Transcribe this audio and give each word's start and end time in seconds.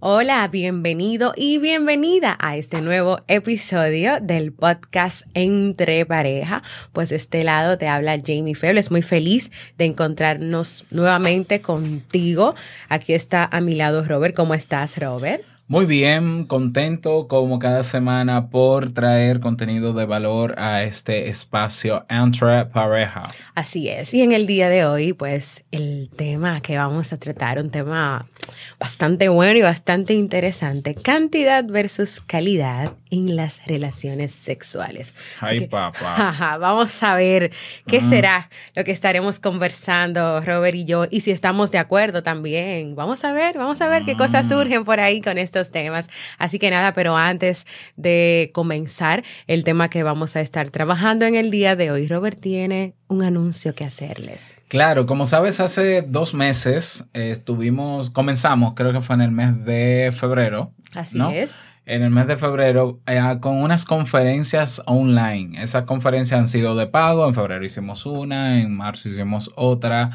Hola, 0.00 0.46
bienvenido 0.46 1.32
y 1.34 1.58
bienvenida 1.58 2.36
a 2.38 2.56
este 2.56 2.80
nuevo 2.82 3.18
episodio 3.26 4.20
del 4.20 4.52
podcast 4.52 5.22
Entre 5.34 6.06
Pareja. 6.06 6.62
Pues 6.92 7.08
de 7.08 7.16
este 7.16 7.42
lado 7.42 7.78
te 7.78 7.88
habla 7.88 8.16
Jamie 8.24 8.54
Febles, 8.54 8.92
muy 8.92 9.02
feliz 9.02 9.50
de 9.76 9.86
encontrarnos 9.86 10.84
nuevamente 10.92 11.60
contigo. 11.60 12.54
Aquí 12.88 13.12
está 13.12 13.44
a 13.44 13.60
mi 13.60 13.74
lado 13.74 14.04
Robert. 14.04 14.36
¿Cómo 14.36 14.54
estás, 14.54 14.96
Robert? 14.98 15.42
Muy 15.70 15.84
bien, 15.84 16.46
contento 16.46 17.28
como 17.28 17.58
cada 17.58 17.82
semana 17.82 18.48
por 18.48 18.94
traer 18.94 19.38
contenido 19.38 19.92
de 19.92 20.06
valor 20.06 20.58
a 20.58 20.82
este 20.82 21.28
espacio 21.28 22.06
entre 22.08 22.64
pareja. 22.64 23.28
Así 23.54 23.86
es, 23.86 24.14
y 24.14 24.22
en 24.22 24.32
el 24.32 24.46
día 24.46 24.70
de 24.70 24.86
hoy, 24.86 25.12
pues 25.12 25.64
el 25.70 26.08
tema 26.16 26.62
que 26.62 26.78
vamos 26.78 27.12
a 27.12 27.18
tratar, 27.18 27.58
un 27.58 27.70
tema 27.70 28.24
bastante 28.80 29.28
bueno 29.28 29.58
y 29.58 29.62
bastante 29.62 30.14
interesante, 30.14 30.94
cantidad 30.94 31.62
versus 31.66 32.22
calidad 32.22 32.92
en 33.10 33.36
las 33.36 33.60
relaciones 33.66 34.32
sexuales. 34.32 35.12
Ay, 35.38 35.66
papá. 35.66 36.56
vamos 36.58 37.02
a 37.02 37.14
ver 37.14 37.50
qué 37.86 38.00
será 38.00 38.48
lo 38.74 38.84
que 38.84 38.92
estaremos 38.92 39.38
conversando, 39.38 40.40
Robert 40.40 40.76
y 40.76 40.86
yo, 40.86 41.04
y 41.10 41.20
si 41.20 41.30
estamos 41.30 41.70
de 41.70 41.76
acuerdo 41.78 42.22
también. 42.22 42.94
Vamos 42.94 43.22
a 43.24 43.34
ver, 43.34 43.58
vamos 43.58 43.82
a 43.82 43.88
ver 43.88 44.06
qué 44.06 44.16
cosas 44.16 44.46
mm. 44.46 44.48
surgen 44.48 44.84
por 44.86 44.98
ahí 44.98 45.20
con 45.20 45.36
esto 45.36 45.57
temas. 45.70 46.08
Así 46.38 46.58
que 46.58 46.70
nada, 46.70 46.92
pero 46.94 47.16
antes 47.16 47.66
de 47.96 48.50
comenzar 48.54 49.24
el 49.46 49.64
tema 49.64 49.90
que 49.90 50.02
vamos 50.02 50.36
a 50.36 50.40
estar 50.40 50.70
trabajando 50.70 51.26
en 51.26 51.34
el 51.34 51.50
día 51.50 51.76
de 51.76 51.90
hoy, 51.90 52.06
Robert 52.06 52.40
tiene 52.40 52.94
un 53.08 53.22
anuncio 53.22 53.74
que 53.74 53.84
hacerles. 53.84 54.54
Claro, 54.68 55.06
como 55.06 55.26
sabes, 55.26 55.60
hace 55.60 56.02
dos 56.02 56.34
meses 56.34 57.04
eh, 57.14 57.30
estuvimos, 57.32 58.10
comenzamos, 58.10 58.74
creo 58.74 58.92
que 58.92 59.00
fue 59.00 59.16
en 59.16 59.22
el 59.22 59.30
mes 59.30 59.64
de 59.64 60.12
febrero. 60.16 60.72
Así 60.94 61.18
es 61.32 61.58
en 61.88 62.02
el 62.02 62.10
mes 62.10 62.26
de 62.26 62.36
febrero 62.36 63.00
eh, 63.06 63.18
con 63.40 63.62
unas 63.62 63.86
conferencias 63.86 64.82
online. 64.84 65.62
Esas 65.62 65.84
conferencias 65.84 66.38
han 66.38 66.46
sido 66.46 66.76
de 66.76 66.86
pago. 66.86 67.26
En 67.26 67.34
febrero 67.34 67.64
hicimos 67.64 68.04
una, 68.04 68.60
en 68.60 68.76
marzo 68.76 69.08
hicimos 69.08 69.50
otra. 69.56 70.10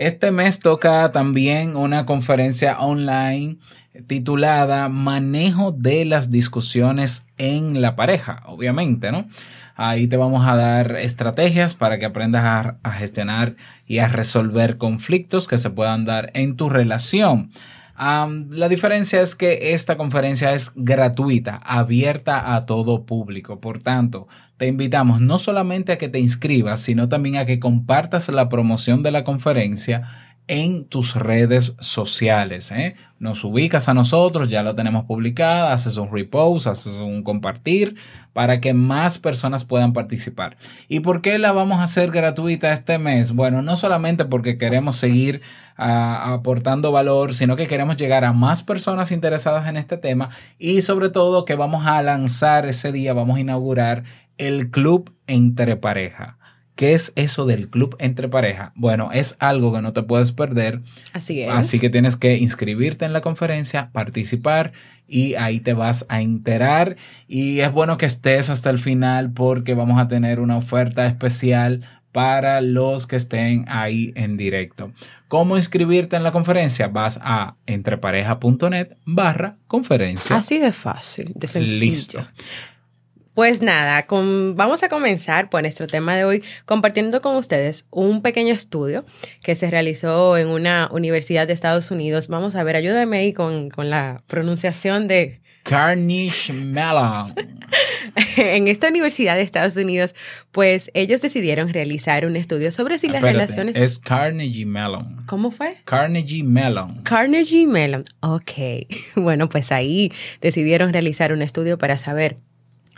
Este 0.00 0.30
mes 0.30 0.60
toca 0.60 1.12
también 1.12 1.76
una 1.76 2.06
conferencia 2.06 2.78
online 2.80 3.58
titulada 4.06 4.88
Manejo 4.88 5.72
de 5.72 6.06
las 6.06 6.30
discusiones 6.30 7.26
en 7.36 7.82
la 7.82 7.96
pareja, 7.96 8.42
obviamente, 8.46 9.12
¿no? 9.12 9.28
Ahí 9.76 10.06
te 10.06 10.16
vamos 10.16 10.48
a 10.48 10.56
dar 10.56 10.96
estrategias 10.96 11.74
para 11.74 11.98
que 11.98 12.06
aprendas 12.06 12.78
a, 12.82 12.92
gestionar 12.92 13.56
y 13.86 13.98
a 13.98 14.08
resolver 14.08 14.78
conflictos 14.78 15.46
que 15.46 15.58
se 15.58 15.68
puedan 15.68 16.06
dar 16.06 16.30
en 16.32 16.56
tu 16.56 16.70
relación. 16.70 17.50
La 18.00 18.68
diferencia 18.70 19.20
es 19.20 19.36
que 19.36 19.74
esta 19.74 19.98
conferencia 19.98 20.54
es 20.54 20.72
gratuita, 20.74 21.56
abierta 21.56 22.54
a 22.54 22.64
todo 22.64 23.04
público. 23.04 23.60
Por 23.60 23.80
tanto, 23.80 24.26
te 24.56 24.66
invitamos 24.66 25.20
no 25.20 25.38
solamente 25.38 25.92
a 25.92 25.98
que 25.98 26.08
te 26.08 26.18
inscribas, 26.18 26.80
sino 26.80 27.10
también 27.10 27.36
a 27.36 27.44
que 27.44 27.60
compartas 27.60 28.30
la 28.30 28.48
promoción 28.48 29.02
de 29.02 29.10
la 29.10 29.22
conferencia 29.22 30.29
en 30.50 30.84
tus 30.84 31.14
redes 31.14 31.76
sociales. 31.78 32.72
¿eh? 32.72 32.96
Nos 33.20 33.44
ubicas 33.44 33.88
a 33.88 33.94
nosotros, 33.94 34.50
ya 34.50 34.64
lo 34.64 34.74
tenemos 34.74 35.04
publicada, 35.04 35.72
haces 35.72 35.96
un 35.96 36.10
repost, 36.10 36.66
haces 36.66 36.94
un 36.96 37.22
compartir 37.22 37.94
para 38.32 38.60
que 38.60 38.74
más 38.74 39.18
personas 39.18 39.64
puedan 39.64 39.92
participar. 39.92 40.56
¿Y 40.88 41.00
por 41.00 41.22
qué 41.22 41.38
la 41.38 41.52
vamos 41.52 41.78
a 41.78 41.84
hacer 41.84 42.10
gratuita 42.10 42.72
este 42.72 42.98
mes? 42.98 43.30
Bueno, 43.30 43.62
no 43.62 43.76
solamente 43.76 44.24
porque 44.24 44.58
queremos 44.58 44.96
seguir 44.96 45.40
ah, 45.76 46.32
aportando 46.32 46.90
valor, 46.90 47.32
sino 47.32 47.54
que 47.54 47.68
queremos 47.68 47.96
llegar 47.96 48.24
a 48.24 48.32
más 48.32 48.64
personas 48.64 49.12
interesadas 49.12 49.68
en 49.68 49.76
este 49.76 49.98
tema 49.98 50.30
y 50.58 50.82
sobre 50.82 51.10
todo 51.10 51.44
que 51.44 51.54
vamos 51.54 51.86
a 51.86 52.02
lanzar 52.02 52.66
ese 52.66 52.90
día, 52.90 53.12
vamos 53.12 53.36
a 53.36 53.40
inaugurar 53.40 54.02
el 54.36 54.72
club 54.72 55.14
entre 55.28 55.76
pareja. 55.76 56.39
¿Qué 56.80 56.94
es 56.94 57.12
eso 57.14 57.44
del 57.44 57.68
club 57.68 57.94
entre 57.98 58.30
pareja? 58.30 58.72
Bueno, 58.74 59.10
es 59.12 59.36
algo 59.38 59.70
que 59.70 59.82
no 59.82 59.92
te 59.92 60.02
puedes 60.02 60.32
perder. 60.32 60.80
Así 61.12 61.42
es. 61.42 61.50
Así 61.50 61.78
que 61.78 61.90
tienes 61.90 62.16
que 62.16 62.38
inscribirte 62.38 63.04
en 63.04 63.12
la 63.12 63.20
conferencia, 63.20 63.90
participar 63.92 64.72
y 65.06 65.34
ahí 65.34 65.60
te 65.60 65.74
vas 65.74 66.06
a 66.08 66.22
enterar. 66.22 66.96
Y 67.28 67.60
es 67.60 67.70
bueno 67.70 67.98
que 67.98 68.06
estés 68.06 68.48
hasta 68.48 68.70
el 68.70 68.78
final 68.78 69.30
porque 69.34 69.74
vamos 69.74 70.00
a 70.00 70.08
tener 70.08 70.40
una 70.40 70.56
oferta 70.56 71.04
especial 71.04 71.82
para 72.12 72.62
los 72.62 73.06
que 73.06 73.16
estén 73.16 73.66
ahí 73.68 74.12
en 74.16 74.38
directo. 74.38 74.90
¿Cómo 75.28 75.58
inscribirte 75.58 76.16
en 76.16 76.22
la 76.22 76.32
conferencia? 76.32 76.88
Vas 76.88 77.20
a 77.22 77.56
entrepareja.net 77.66 78.96
barra 79.04 79.56
conferencia. 79.68 80.34
Así 80.34 80.58
de 80.58 80.72
fácil, 80.72 81.32
de 81.34 81.46
sencillo. 81.46 81.90
Listo. 81.90 82.26
Pues 83.40 83.62
nada, 83.62 84.04
vamos 84.10 84.82
a 84.82 84.90
comenzar 84.90 85.48
por 85.48 85.62
nuestro 85.62 85.86
tema 85.86 86.14
de 86.14 86.26
hoy 86.26 86.44
compartiendo 86.66 87.22
con 87.22 87.36
ustedes 87.36 87.86
un 87.88 88.20
pequeño 88.20 88.52
estudio 88.52 89.06
que 89.42 89.54
se 89.54 89.70
realizó 89.70 90.36
en 90.36 90.48
una 90.48 90.90
universidad 90.92 91.46
de 91.46 91.54
Estados 91.54 91.90
Unidos. 91.90 92.28
Vamos 92.28 92.54
a 92.54 92.62
ver, 92.64 92.76
ayúdame 92.76 93.16
ahí 93.16 93.32
con, 93.32 93.70
la 93.78 94.22
pronunciación 94.26 95.08
de... 95.08 95.40
Carnegie 95.62 96.52
Mellon. 96.52 97.34
en 98.36 98.68
esta 98.68 98.88
universidad 98.88 99.36
de 99.36 99.42
Estados 99.42 99.76
Unidos, 99.76 100.14
pues 100.52 100.90
ellos 100.92 101.22
decidieron 101.22 101.72
realizar 101.72 102.26
un 102.26 102.36
estudio 102.36 102.70
sobre 102.72 102.98
si 102.98 103.08
las 103.08 103.22
relaciones... 103.22 103.74
Es 103.74 103.98
Carnegie 103.98 104.66
Mellon. 104.66 105.24
¿Cómo 105.24 105.50
fue? 105.50 105.78
Carnegie 105.86 106.44
Mellon. 106.44 107.00
Carnegie 107.04 107.66
Mellon. 107.66 108.04
Ok. 108.20 108.52
Bueno, 109.14 109.48
pues 109.48 109.72
ahí 109.72 110.12
decidieron 110.42 110.92
realizar 110.92 111.32
un 111.32 111.40
estudio 111.40 111.78
para 111.78 111.96
saber 111.96 112.36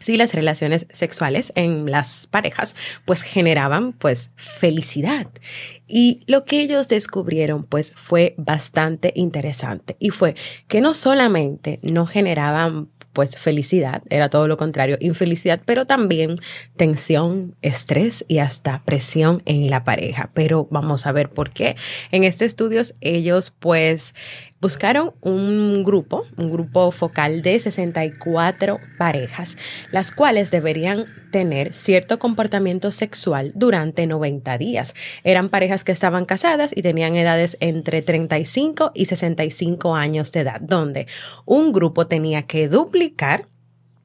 si 0.02 0.16
las 0.16 0.34
relaciones 0.34 0.86
sexuales 0.92 1.52
en 1.54 1.90
las 1.90 2.26
parejas 2.26 2.76
pues 3.04 3.22
generaban 3.22 3.92
pues 3.92 4.32
felicidad. 4.36 5.26
Y 5.86 6.22
lo 6.26 6.44
que 6.44 6.60
ellos 6.60 6.88
descubrieron 6.88 7.64
pues 7.64 7.92
fue 7.94 8.34
bastante 8.38 9.12
interesante 9.14 9.96
y 9.98 10.10
fue 10.10 10.34
que 10.68 10.80
no 10.80 10.94
solamente 10.94 11.78
no 11.82 12.06
generaban 12.06 12.88
pues 13.12 13.36
felicidad, 13.36 14.02
era 14.08 14.30
todo 14.30 14.48
lo 14.48 14.56
contrario, 14.56 14.96
infelicidad, 15.00 15.60
pero 15.64 15.86
también 15.86 16.40
tensión, 16.76 17.54
estrés 17.60 18.24
y 18.26 18.38
hasta 18.38 18.82
presión 18.84 19.42
en 19.44 19.68
la 19.68 19.84
pareja. 19.84 20.30
Pero 20.34 20.66
vamos 20.70 21.06
a 21.06 21.12
ver 21.12 21.28
por 21.28 21.50
qué. 21.50 21.76
En 22.10 22.24
este 22.24 22.44
estudio 22.44 22.80
ellos 23.00 23.50
pues 23.50 24.14
buscaron 24.62 25.12
un 25.22 25.82
grupo, 25.82 26.24
un 26.36 26.48
grupo 26.48 26.92
focal 26.92 27.42
de 27.42 27.58
64 27.58 28.78
parejas, 28.96 29.58
las 29.90 30.12
cuales 30.12 30.52
deberían 30.52 31.06
tener 31.32 31.74
cierto 31.74 32.20
comportamiento 32.20 32.92
sexual 32.92 33.50
durante 33.56 34.06
90 34.06 34.56
días. 34.58 34.94
Eran 35.24 35.48
parejas 35.48 35.82
que 35.82 35.90
estaban 35.90 36.26
casadas 36.26 36.70
y 36.76 36.82
tenían 36.82 37.16
edades 37.16 37.56
entre 37.58 38.02
35 38.02 38.92
y 38.94 39.06
65 39.06 39.96
años 39.96 40.30
de 40.30 40.40
edad, 40.40 40.60
donde 40.60 41.08
un 41.44 41.72
grupo 41.72 42.06
tenía 42.06 42.42
que 42.42 42.68
duplicar 42.68 43.48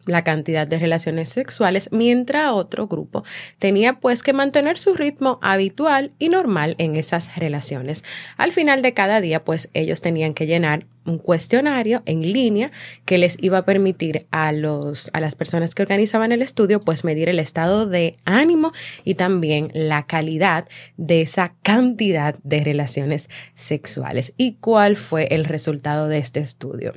la 0.08 0.24
cantidad 0.24 0.68
de 0.68 0.80
relaciones 0.80 1.30
sexuales, 1.30 1.90
mientras 1.92 2.52
otro 2.52 2.88
grupo 2.88 3.24
tenía 3.60 4.00
pues 4.00 4.24
que 4.24 4.34
mantener 4.34 4.78
su 4.78 4.94
ritmo 4.94 5.40
habitual 5.42 6.12
y 6.20 6.30
normal 6.30 6.76
en 6.78 6.96
esas 6.96 7.36
relaciones. 7.36 8.04
Al 8.38 8.52
final 8.52 8.82
de 8.82 8.94
cada 8.94 9.22
día 9.22 9.44
pues 9.44 9.70
ellos 9.74 10.02
tenían 10.02 10.34
que 10.34 10.48
llenar 10.48 10.86
un 11.06 11.18
cuestionario 11.18 12.04
en 12.06 12.22
línea 12.34 12.72
que 13.06 13.18
les 13.18 13.42
iba 13.42 13.60
a 13.60 13.66
permitir 13.66 14.28
a 14.32 14.52
los 14.52 15.10
a 15.14 15.22
las 15.22 15.36
personas 15.36 15.74
que 15.74 15.82
organizaban 15.82 16.32
el 16.32 16.42
estudio 16.42 16.82
pues 16.82 17.04
medir 17.04 17.30
el 17.30 17.40
estado 17.40 17.88
de 17.88 18.18
ánimo 18.26 18.74
y 19.04 19.16
también 19.16 19.72
la 19.74 20.06
calidad 20.06 20.68
de 20.98 21.22
esa 21.22 21.56
cantidad 21.64 22.36
de 22.44 22.64
relaciones 22.64 23.30
sexuales. 23.56 24.34
¿Y 24.38 24.56
cuál 24.56 24.98
fue 24.98 25.28
el 25.32 25.46
resultado 25.46 26.08
de 26.08 26.18
este 26.18 26.42
estudio? 26.42 26.94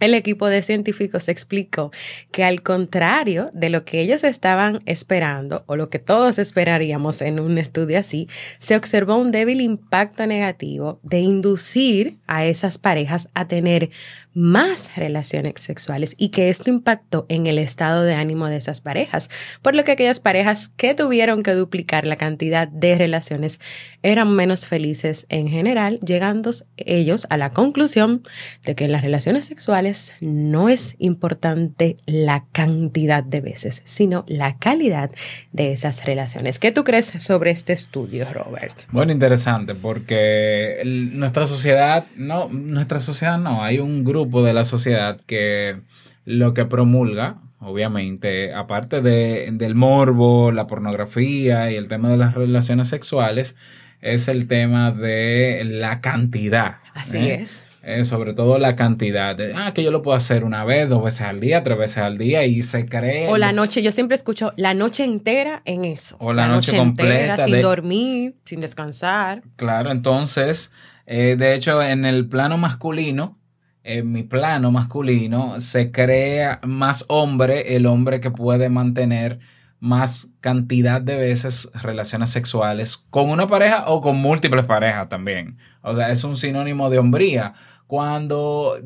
El 0.00 0.14
equipo 0.14 0.48
de 0.48 0.62
científicos 0.62 1.28
explicó 1.28 1.92
que 2.32 2.42
al 2.42 2.62
contrario 2.62 3.50
de 3.52 3.68
lo 3.68 3.84
que 3.84 4.00
ellos 4.00 4.24
estaban 4.24 4.80
esperando 4.86 5.62
o 5.66 5.76
lo 5.76 5.90
que 5.90 5.98
todos 5.98 6.38
esperaríamos 6.38 7.20
en 7.20 7.38
un 7.38 7.58
estudio 7.58 7.98
así, 7.98 8.26
se 8.58 8.76
observó 8.76 9.16
un 9.16 9.30
débil 9.30 9.60
impacto 9.60 10.26
negativo 10.26 11.00
de 11.02 11.18
inducir 11.18 12.16
a 12.26 12.46
esas 12.46 12.78
parejas 12.78 13.28
a 13.34 13.46
tener 13.46 13.90
más 14.32 14.94
relaciones 14.96 15.54
sexuales 15.56 16.14
y 16.16 16.30
que 16.30 16.48
esto 16.50 16.70
impactó 16.70 17.26
en 17.28 17.46
el 17.46 17.58
estado 17.58 18.02
de 18.04 18.14
ánimo 18.14 18.46
de 18.46 18.56
esas 18.56 18.80
parejas, 18.80 19.28
por 19.62 19.74
lo 19.74 19.84
que 19.84 19.92
aquellas 19.92 20.20
parejas 20.20 20.68
que 20.76 20.94
tuvieron 20.94 21.42
que 21.42 21.52
duplicar 21.52 22.06
la 22.06 22.16
cantidad 22.16 22.68
de 22.68 22.94
relaciones 22.94 23.60
eran 24.02 24.34
menos 24.34 24.66
felices 24.66 25.26
en 25.28 25.48
general, 25.48 25.98
llegando 26.00 26.50
ellos 26.76 27.26
a 27.28 27.36
la 27.36 27.50
conclusión 27.50 28.22
de 28.64 28.74
que 28.74 28.84
en 28.86 28.92
las 28.92 29.02
relaciones 29.02 29.44
sexuales 29.44 30.14
no 30.20 30.68
es 30.68 30.94
importante 30.98 31.98
la 32.06 32.44
cantidad 32.52 33.22
de 33.22 33.40
veces, 33.40 33.82
sino 33.84 34.24
la 34.26 34.56
calidad 34.56 35.10
de 35.52 35.72
esas 35.72 36.04
relaciones. 36.06 36.58
¿Qué 36.58 36.72
tú 36.72 36.84
crees 36.84 37.06
sobre 37.18 37.50
este 37.50 37.72
estudio, 37.72 38.26
Robert? 38.32 38.74
Bueno, 38.90 39.12
interesante, 39.12 39.74
porque 39.74 40.80
nuestra 40.84 41.46
sociedad, 41.46 42.06
no, 42.16 42.48
nuestra 42.48 43.00
sociedad 43.00 43.38
no, 43.38 43.62
hay 43.62 43.80
un 43.80 44.04
grupo 44.04 44.19
de 44.26 44.52
la 44.52 44.64
sociedad 44.64 45.20
que 45.26 45.80
lo 46.24 46.54
que 46.54 46.64
promulga, 46.64 47.38
obviamente, 47.60 48.52
aparte 48.54 49.00
de, 49.00 49.48
del 49.52 49.74
morbo, 49.74 50.52
la 50.52 50.66
pornografía 50.66 51.70
y 51.70 51.76
el 51.76 51.88
tema 51.88 52.08
de 52.08 52.16
las 52.16 52.34
relaciones 52.34 52.88
sexuales, 52.88 53.56
es 54.00 54.28
el 54.28 54.46
tema 54.48 54.90
de 54.92 55.64
la 55.64 56.00
cantidad. 56.00 56.76
Así 56.94 57.18
¿eh? 57.18 57.42
es. 57.42 57.64
Eh, 57.82 58.04
sobre 58.04 58.34
todo 58.34 58.58
la 58.58 58.76
cantidad. 58.76 59.34
De, 59.34 59.54
ah, 59.54 59.72
que 59.72 59.82
yo 59.82 59.90
lo 59.90 60.02
puedo 60.02 60.14
hacer 60.14 60.44
una 60.44 60.64
vez, 60.64 60.88
dos 60.88 61.02
veces 61.02 61.22
al 61.22 61.40
día, 61.40 61.62
tres 61.62 61.78
veces 61.78 61.98
al 61.98 62.18
día 62.18 62.44
y 62.44 62.60
se 62.60 62.86
cree. 62.86 63.28
O 63.28 63.38
la 63.38 63.52
noche, 63.52 63.80
yo 63.80 63.90
siempre 63.90 64.16
escucho 64.16 64.52
la 64.56 64.74
noche 64.74 65.04
entera 65.04 65.62
en 65.64 65.86
eso. 65.86 66.16
O 66.20 66.34
la, 66.34 66.46
noche, 66.46 66.76
completa. 66.76 67.42
sin 67.44 67.62
dormir, 67.62 68.36
sin 68.44 68.60
descansar. 68.60 69.42
Claro, 69.56 69.90
entonces, 69.92 70.70
eh, 71.06 71.36
de 71.38 71.54
hecho, 71.54 71.82
en 71.82 72.04
el 72.04 72.28
plano 72.28 72.58
masculino, 72.58 73.38
en 73.82 74.12
mi 74.12 74.22
plano 74.22 74.70
masculino 74.70 75.58
se 75.60 75.90
crea 75.90 76.60
más 76.64 77.04
hombre, 77.08 77.76
el 77.76 77.86
hombre 77.86 78.20
que 78.20 78.30
puede 78.30 78.68
mantener 78.68 79.40
más 79.80 80.30
cantidad 80.40 81.00
de 81.00 81.16
veces 81.16 81.70
relaciones 81.72 82.28
sexuales 82.28 82.98
con 83.08 83.30
una 83.30 83.46
pareja 83.46 83.84
o 83.88 84.02
con 84.02 84.16
múltiples 84.16 84.64
parejas 84.66 85.08
también. 85.08 85.56
O 85.82 85.96
sea, 85.96 86.10
es 86.10 86.22
un 86.22 86.36
sinónimo 86.36 86.90
de 86.90 86.98
hombría. 86.98 87.54
Cuando 87.86 88.76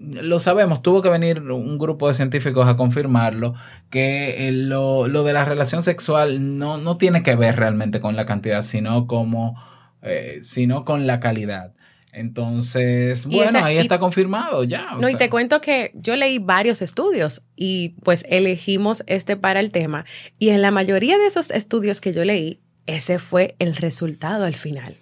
lo 0.00 0.38
sabemos, 0.38 0.82
tuvo 0.82 1.02
que 1.02 1.08
venir 1.08 1.40
un 1.40 1.78
grupo 1.78 2.08
de 2.08 2.14
científicos 2.14 2.68
a 2.68 2.76
confirmarlo, 2.76 3.54
que 3.90 4.50
lo, 4.52 5.06
de 5.08 5.32
la 5.32 5.44
relación 5.44 5.82
sexual 5.82 6.58
no, 6.58 6.78
no, 6.78 6.96
tiene 6.96 7.22
que 7.22 7.34
ver 7.34 7.56
realmente 7.56 8.00
con 8.00 8.16
la 8.16 8.26
cantidad, 8.26 8.62
sino 8.62 9.06
como, 9.06 9.60
eh, 10.02 10.38
sino 10.42 10.84
con 10.84 11.06
la 11.06 11.20
calidad. 11.20 11.74
Entonces, 12.12 13.24
bueno, 13.24 13.64
ahí 13.64 13.78
está 13.78 13.98
confirmado 13.98 14.64
ya. 14.64 14.92
no, 15.00 15.08
y 15.08 15.16
te 15.16 15.30
cuento 15.30 15.62
que 15.62 15.92
yo 15.94 16.14
leí 16.14 16.38
varios 16.38 16.82
estudios 16.82 17.40
y 17.56 17.90
pues 18.04 18.26
elegimos 18.28 19.02
este 19.06 19.36
para 19.36 19.60
el 19.60 19.70
tema. 19.70 20.04
Y 20.38 20.50
en 20.50 20.60
la 20.60 20.70
mayoría 20.70 21.16
de 21.16 21.26
esos 21.26 21.50
estudios 21.50 22.02
que 22.02 22.12
yo 22.12 22.22
leí, 22.26 22.60
ese 22.86 23.18
fue 23.18 23.56
el 23.58 23.76
resultado 23.76 24.44
al 24.44 24.54
final. 24.54 24.94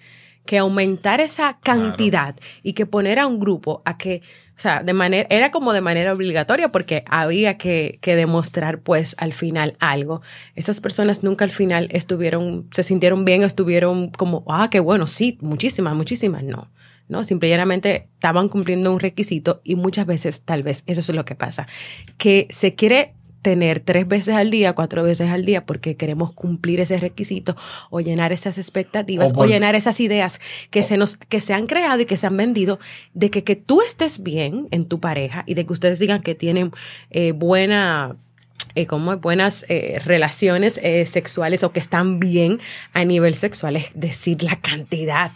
Que 0.46 0.58
aumentar 0.58 1.20
esa 1.20 1.58
cantidad 1.62 2.36
y 2.62 2.74
que 2.74 2.86
poner 2.86 3.18
a 3.18 3.26
un 3.26 3.40
grupo 3.40 3.82
a 3.84 3.98
que, 3.98 4.22
o 4.56 4.60
sea, 4.60 4.84
de 4.84 4.92
manera, 4.92 5.26
era 5.30 5.50
como 5.50 5.72
de 5.72 5.80
manera 5.80 6.12
obligatoria 6.12 6.70
porque 6.70 7.02
había 7.08 7.58
que, 7.58 7.98
que 8.00 8.14
demostrar 8.14 8.82
pues 8.82 9.16
al 9.18 9.32
final 9.32 9.76
algo. 9.80 10.22
Esas 10.54 10.80
personas 10.80 11.24
nunca 11.24 11.44
al 11.44 11.50
final 11.50 11.88
estuvieron, 11.90 12.68
se 12.70 12.84
sintieron 12.84 13.24
bien, 13.24 13.42
estuvieron 13.42 14.10
como, 14.10 14.44
ah, 14.48 14.68
qué 14.70 14.78
bueno, 14.78 15.08
sí, 15.08 15.38
muchísimas, 15.40 15.96
muchísimas, 15.96 16.44
no 16.44 16.68
¿no? 17.10 17.24
Simplemente 17.24 18.08
estaban 18.14 18.48
cumpliendo 18.48 18.92
un 18.92 19.00
requisito 19.00 19.60
y 19.64 19.74
muchas 19.74 20.06
veces 20.06 20.42
tal 20.42 20.62
vez 20.62 20.84
eso 20.86 21.00
es 21.00 21.08
lo 21.10 21.24
que 21.24 21.34
pasa, 21.34 21.66
que 22.16 22.46
se 22.50 22.74
quiere 22.74 23.14
tener 23.42 23.80
tres 23.80 24.06
veces 24.06 24.34
al 24.34 24.50
día, 24.50 24.74
cuatro 24.74 25.02
veces 25.02 25.30
al 25.30 25.44
día, 25.44 25.64
porque 25.64 25.96
queremos 25.96 26.32
cumplir 26.32 26.80
ese 26.80 26.98
requisito 26.98 27.56
o 27.88 28.00
llenar 28.00 28.32
esas 28.32 28.58
expectativas 28.58 29.32
o, 29.34 29.44
llenar 29.46 29.74
esas 29.74 30.00
ideas 30.00 30.40
que, 30.70 30.82
se 30.82 30.96
nos, 30.96 31.16
que 31.16 31.40
se 31.40 31.54
han 31.54 31.66
creado 31.66 32.00
y 32.00 32.04
que 32.04 32.16
se 32.16 32.26
han 32.26 32.36
vendido 32.36 32.78
de 33.14 33.30
que, 33.30 33.42
que 33.42 33.56
tú 33.56 33.80
estés 33.80 34.22
bien 34.22 34.68
en 34.70 34.84
tu 34.84 35.00
pareja 35.00 35.44
y 35.46 35.54
de 35.54 35.64
que 35.64 35.72
ustedes 35.72 35.98
digan 35.98 36.22
que 36.22 36.34
tienen 36.34 36.70
eh, 37.10 37.32
buena 37.32 38.16
eh, 38.74 38.86
como 38.86 39.16
buenas 39.16 39.64
eh, 39.68 40.00
relaciones 40.04 40.78
sexuales 41.06 41.64
o 41.64 41.72
que 41.72 41.80
están 41.80 42.20
bien 42.20 42.60
a 42.92 43.04
nivel 43.04 43.34
sexual, 43.34 43.76
es 43.76 43.90
decir, 43.94 44.42
la 44.42 44.56
cantidad 44.56 45.32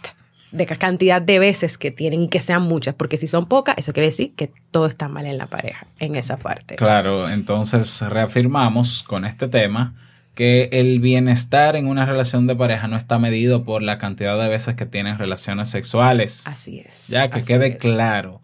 de 0.51 0.65
cantidad 0.65 1.21
de 1.21 1.39
veces 1.39 1.77
que 1.77 1.91
tienen 1.91 2.21
y 2.21 2.29
que 2.29 2.39
sean 2.39 2.63
muchas, 2.63 2.95
porque 2.95 3.17
si 3.17 3.27
son 3.27 3.47
pocas, 3.47 3.77
eso 3.77 3.93
quiere 3.93 4.07
decir 4.07 4.33
que 4.35 4.51
todo 4.71 4.87
está 4.87 5.07
mal 5.07 5.25
en 5.25 5.37
la 5.37 5.47
pareja, 5.47 5.87
en 5.99 6.15
esa 6.15 6.37
parte. 6.37 6.75
Claro, 6.75 7.29
entonces 7.29 8.01
reafirmamos 8.01 9.03
con 9.03 9.25
este 9.25 9.47
tema 9.47 9.95
que 10.35 10.69
el 10.73 10.99
bienestar 10.99 11.75
en 11.75 11.87
una 11.87 12.05
relación 12.05 12.45
de 12.45 12.55
pareja 12.55 12.87
no 12.87 12.97
está 12.97 13.17
medido 13.17 13.63
por 13.63 13.81
la 13.81 13.97
cantidad 13.97 14.37
de 14.37 14.49
veces 14.49 14.75
que 14.75 14.85
tienen 14.85 15.17
relaciones 15.17 15.69
sexuales. 15.69 16.45
Así 16.45 16.83
es. 16.85 17.07
Ya 17.07 17.29
que 17.29 17.41
quede 17.41 17.77
claro. 17.77 18.41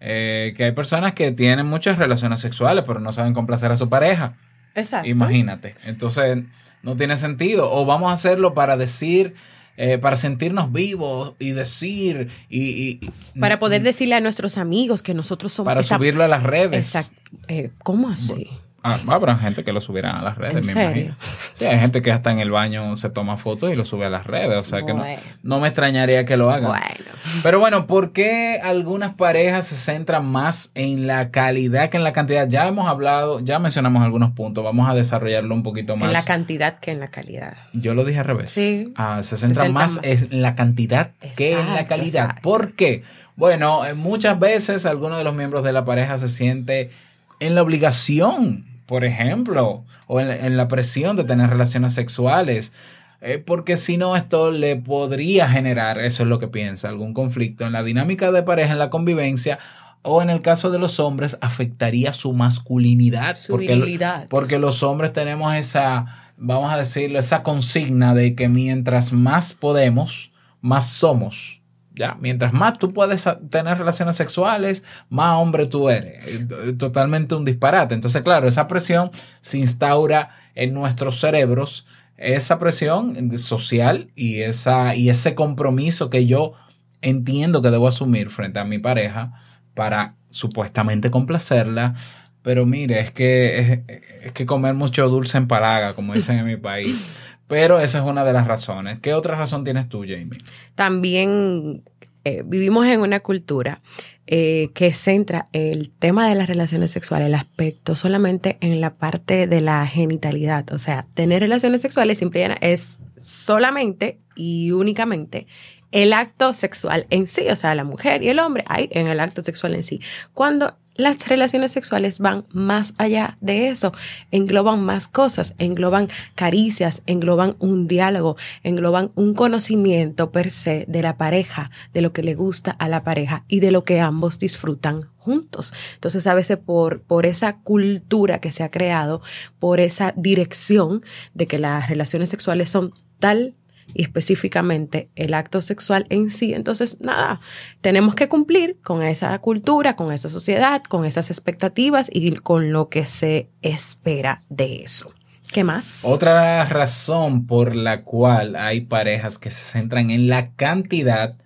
Eh, 0.00 0.54
que 0.56 0.64
hay 0.64 0.72
personas 0.72 1.12
que 1.12 1.32
tienen 1.32 1.66
muchas 1.66 1.98
relaciones 1.98 2.40
sexuales, 2.40 2.84
pero 2.86 3.00
no 3.00 3.12
saben 3.12 3.34
complacer 3.34 3.72
a 3.72 3.76
su 3.76 3.88
pareja. 3.88 4.34
Exacto. 4.74 5.08
Imagínate. 5.08 5.74
Entonces, 5.84 6.44
no 6.82 6.96
tiene 6.96 7.16
sentido. 7.16 7.70
O 7.72 7.84
vamos 7.86 8.10
a 8.10 8.14
hacerlo 8.14 8.54
para 8.54 8.76
decir 8.76 9.34
eh, 9.76 9.98
para 9.98 10.16
sentirnos 10.16 10.72
vivos 10.72 11.34
y 11.38 11.50
decir 11.50 12.28
y, 12.48 13.00
para 13.38 13.58
poder 13.58 13.82
decirle 13.82 14.14
a 14.14 14.20
nuestros 14.20 14.58
amigos 14.58 15.02
que 15.02 15.14
nosotros 15.14 15.52
somos 15.52 15.70
para 15.70 15.82
subirlo 15.82 16.24
a 16.24 16.28
las 16.28 16.42
redes. 16.42 16.94
Exacto. 16.94 17.20
Eh, 17.48 17.70
cómo 17.82 18.08
así 18.08 18.48
Ah, 18.84 18.98
habrá 19.06 19.36
gente 19.36 19.62
que 19.62 19.72
lo 19.72 19.80
subirá 19.80 20.18
a 20.18 20.22
las 20.22 20.36
redes, 20.36 20.66
me 20.66 20.72
imagino. 20.72 21.16
hay 21.60 21.78
gente 21.78 22.02
que 22.02 22.10
hasta 22.10 22.32
en 22.32 22.40
el 22.40 22.50
baño 22.50 22.96
se 22.96 23.10
toma 23.10 23.36
fotos 23.36 23.72
y 23.72 23.76
lo 23.76 23.84
sube 23.84 24.06
a 24.06 24.10
las 24.10 24.26
redes, 24.26 24.58
o 24.58 24.64
sea 24.64 24.82
que 24.82 24.92
no, 24.92 25.04
no, 25.44 25.60
me 25.60 25.68
extrañaría 25.68 26.24
que 26.24 26.36
lo 26.36 26.50
hagan. 26.50 26.70
Bueno. 26.70 27.10
Pero 27.44 27.60
bueno, 27.60 27.86
¿por 27.86 28.12
qué 28.12 28.60
algunas 28.60 29.14
parejas 29.14 29.68
se 29.68 29.76
centran 29.76 30.26
más 30.26 30.72
en 30.74 31.06
la 31.06 31.30
calidad 31.30 31.90
que 31.90 31.96
en 31.96 32.02
la 32.02 32.12
cantidad? 32.12 32.48
Ya 32.48 32.66
hemos 32.66 32.88
hablado, 32.88 33.38
ya 33.38 33.60
mencionamos 33.60 34.02
algunos 34.02 34.32
puntos, 34.32 34.64
vamos 34.64 34.90
a 34.90 34.94
desarrollarlo 34.94 35.54
un 35.54 35.62
poquito 35.62 35.96
más. 35.96 36.08
En 36.08 36.12
la 36.12 36.24
cantidad 36.24 36.80
que 36.80 36.90
en 36.90 36.98
la 36.98 37.08
calidad. 37.08 37.56
Yo 37.72 37.94
lo 37.94 38.04
dije 38.04 38.18
al 38.18 38.24
revés. 38.24 38.50
Sí. 38.50 38.92
Ah, 38.96 39.22
se 39.22 39.36
centran 39.36 39.72
más, 39.72 40.00
en 40.02 40.42
la 40.42 40.56
cantidad 40.56 41.12
que 41.36 41.52
en 41.52 41.72
la 41.72 41.86
calidad. 41.86 42.40
¿Por 42.42 42.72
qué? 42.72 43.04
Bueno, 43.36 43.84
eh, 43.84 43.94
muchas 43.94 44.40
veces 44.40 44.86
alguno 44.86 45.16
de 45.16 45.24
los 45.24 45.34
miembros 45.36 45.62
de 45.62 45.72
la 45.72 45.84
pareja 45.84 46.18
se 46.18 46.28
siente 46.28 46.90
en 47.38 47.54
la 47.54 47.62
obligación 47.62 48.71
por 48.86 49.04
ejemplo, 49.04 49.84
o 50.06 50.20
en, 50.20 50.56
la 50.56 50.68
presión 50.68 51.16
de 51.16 51.24
tener 51.24 51.50
relaciones 51.50 51.94
sexuales. 51.94 52.72
Eh, 53.20 53.38
porque 53.38 53.76
si 53.76 53.96
no, 53.96 54.16
esto 54.16 54.50
le 54.50 54.76
podría 54.76 55.48
generar, 55.48 56.00
eso 56.00 56.24
es 56.24 56.28
lo 56.28 56.40
que 56.40 56.48
piensa, 56.48 56.88
algún 56.88 57.14
conflicto 57.14 57.64
en 57.64 57.72
la 57.72 57.84
dinámica 57.84 58.32
de 58.32 58.42
pareja, 58.42 58.72
en 58.72 58.78
la 58.78 58.90
convivencia, 58.90 59.60
o 60.02 60.20
en 60.20 60.30
el 60.30 60.42
caso 60.42 60.70
de 60.70 60.80
los 60.80 60.98
hombres, 60.98 61.38
afectaría 61.40 62.12
su 62.12 62.32
masculinidad. 62.32 63.36
Su 63.36 63.52
porque, 63.52 64.26
porque 64.28 64.58
los 64.58 64.82
hombres 64.82 65.12
tenemos 65.12 65.54
esa, 65.54 66.32
vamos 66.36 66.72
a 66.72 66.76
decirlo, 66.76 67.20
esa 67.20 67.44
consigna 67.44 68.12
de 68.12 68.34
que 68.34 68.48
mientras 68.48 69.12
más 69.12 69.52
podemos, 69.52 70.32
más 70.60 70.88
somos. 70.88 71.61
Ya, 71.94 72.16
mientras 72.20 72.52
más 72.54 72.78
tú 72.78 72.92
puedes 72.92 73.28
tener 73.50 73.76
relaciones 73.76 74.16
sexuales, 74.16 74.82
más 75.10 75.36
hombre 75.36 75.66
tú 75.66 75.90
eres. 75.90 76.26
Eh, 76.26 76.74
totalmente 76.78 77.34
un 77.34 77.44
disparate. 77.44 77.94
Entonces, 77.94 78.22
claro, 78.22 78.48
esa 78.48 78.66
presión 78.66 79.10
se 79.42 79.58
instaura 79.58 80.30
en 80.54 80.72
nuestros 80.72 81.20
cerebros, 81.20 81.86
esa 82.16 82.58
presión 82.58 83.36
social 83.38 84.10
y, 84.14 84.40
esa, 84.40 84.94
y 84.94 85.10
ese 85.10 85.34
compromiso 85.34 86.08
que 86.08 86.26
yo 86.26 86.54
entiendo 87.02 87.60
que 87.60 87.70
debo 87.70 87.88
asumir 87.88 88.30
frente 88.30 88.58
a 88.58 88.64
mi 88.64 88.78
pareja 88.78 89.32
para 89.74 90.14
supuestamente 90.30 91.10
complacerla, 91.10 91.94
pero 92.42 92.66
mire, 92.66 93.00
es 93.00 93.10
que, 93.12 93.84
es, 94.22 94.32
que 94.32 94.46
comer 94.46 94.74
mucho 94.74 95.08
dulce 95.08 95.38
en 95.38 95.46
palaga, 95.46 95.94
como 95.94 96.14
dicen 96.14 96.38
en 96.38 96.46
mi 96.46 96.56
país. 96.56 97.04
Pero 97.52 97.78
esa 97.80 97.98
es 97.98 98.04
una 98.06 98.24
de 98.24 98.32
las 98.32 98.46
razones. 98.46 99.00
¿Qué 99.00 99.12
otra 99.12 99.36
razón 99.36 99.62
tienes 99.62 99.86
tú, 99.86 100.06
Jamie? 100.08 100.38
También 100.74 101.82
eh, 102.24 102.42
vivimos 102.46 102.86
en 102.86 103.00
una 103.00 103.20
cultura 103.20 103.82
eh, 104.26 104.70
que 104.72 104.94
centra 104.94 105.48
el 105.52 105.90
tema 105.98 106.26
de 106.30 106.34
las 106.34 106.48
relaciones 106.48 106.92
sexuales, 106.92 107.26
el 107.26 107.34
aspecto 107.34 107.94
solamente 107.94 108.56
en 108.62 108.80
la 108.80 108.94
parte 108.94 109.46
de 109.46 109.60
la 109.60 109.86
genitalidad. 109.86 110.72
O 110.72 110.78
sea, 110.78 111.04
tener 111.12 111.42
relaciones 111.42 111.82
sexuales 111.82 112.16
siempre 112.16 112.56
es 112.62 112.98
solamente 113.18 114.16
y 114.34 114.70
únicamente 114.70 115.46
el 115.90 116.14
acto 116.14 116.54
sexual 116.54 117.06
en 117.10 117.26
sí, 117.26 117.48
o 117.50 117.56
sea, 117.56 117.74
la 117.74 117.84
mujer 117.84 118.22
y 118.22 118.30
el 118.30 118.38
hombre 118.38 118.64
hay 118.66 118.88
en 118.92 119.08
el 119.08 119.20
acto 119.20 119.44
sexual 119.44 119.74
en 119.74 119.82
sí. 119.82 120.00
Cuando 120.32 120.78
las 120.94 121.26
relaciones 121.26 121.72
sexuales 121.72 122.18
van 122.18 122.44
más 122.50 122.94
allá 122.98 123.38
de 123.40 123.68
eso, 123.68 123.92
engloban 124.30 124.84
más 124.84 125.08
cosas, 125.08 125.54
engloban 125.58 126.08
caricias, 126.34 127.02
engloban 127.06 127.56
un 127.58 127.88
diálogo, 127.88 128.36
engloban 128.62 129.10
un 129.14 129.34
conocimiento 129.34 130.30
per 130.30 130.50
se 130.50 130.84
de 130.88 131.02
la 131.02 131.16
pareja, 131.16 131.70
de 131.94 132.02
lo 132.02 132.12
que 132.12 132.22
le 132.22 132.34
gusta 132.34 132.72
a 132.72 132.88
la 132.88 133.04
pareja 133.04 133.44
y 133.48 133.60
de 133.60 133.70
lo 133.70 133.84
que 133.84 134.00
ambos 134.00 134.38
disfrutan 134.38 135.08
juntos. 135.16 135.72
Entonces, 135.94 136.26
a 136.26 136.34
veces 136.34 136.58
por, 136.58 137.02
por 137.02 137.26
esa 137.26 137.58
cultura 137.58 138.40
que 138.40 138.52
se 138.52 138.62
ha 138.62 138.70
creado, 138.70 139.22
por 139.58 139.80
esa 139.80 140.12
dirección 140.16 141.02
de 141.32 141.46
que 141.46 141.58
las 141.58 141.88
relaciones 141.88 142.28
sexuales 142.30 142.70
son 142.70 142.92
tal 143.18 143.54
y 143.94 144.02
específicamente 144.02 145.08
el 145.16 145.34
acto 145.34 145.60
sexual 145.60 146.06
en 146.08 146.30
sí. 146.30 146.52
Entonces, 146.54 147.00
nada, 147.00 147.40
tenemos 147.80 148.14
que 148.14 148.28
cumplir 148.28 148.78
con 148.82 149.02
esa 149.02 149.38
cultura, 149.38 149.96
con 149.96 150.12
esa 150.12 150.28
sociedad, 150.28 150.82
con 150.82 151.04
esas 151.04 151.30
expectativas 151.30 152.10
y 152.12 152.32
con 152.36 152.72
lo 152.72 152.88
que 152.88 153.06
se 153.06 153.48
espera 153.62 154.42
de 154.48 154.82
eso. 154.82 155.12
¿Qué 155.52 155.64
más? 155.64 156.00
Otra 156.02 156.64
razón 156.64 157.46
por 157.46 157.76
la 157.76 158.04
cual 158.04 158.56
hay 158.56 158.82
parejas 158.82 159.38
que 159.38 159.50
se 159.50 159.60
centran 159.60 160.10
en 160.10 160.28
la 160.28 160.52
cantidad 160.52 161.36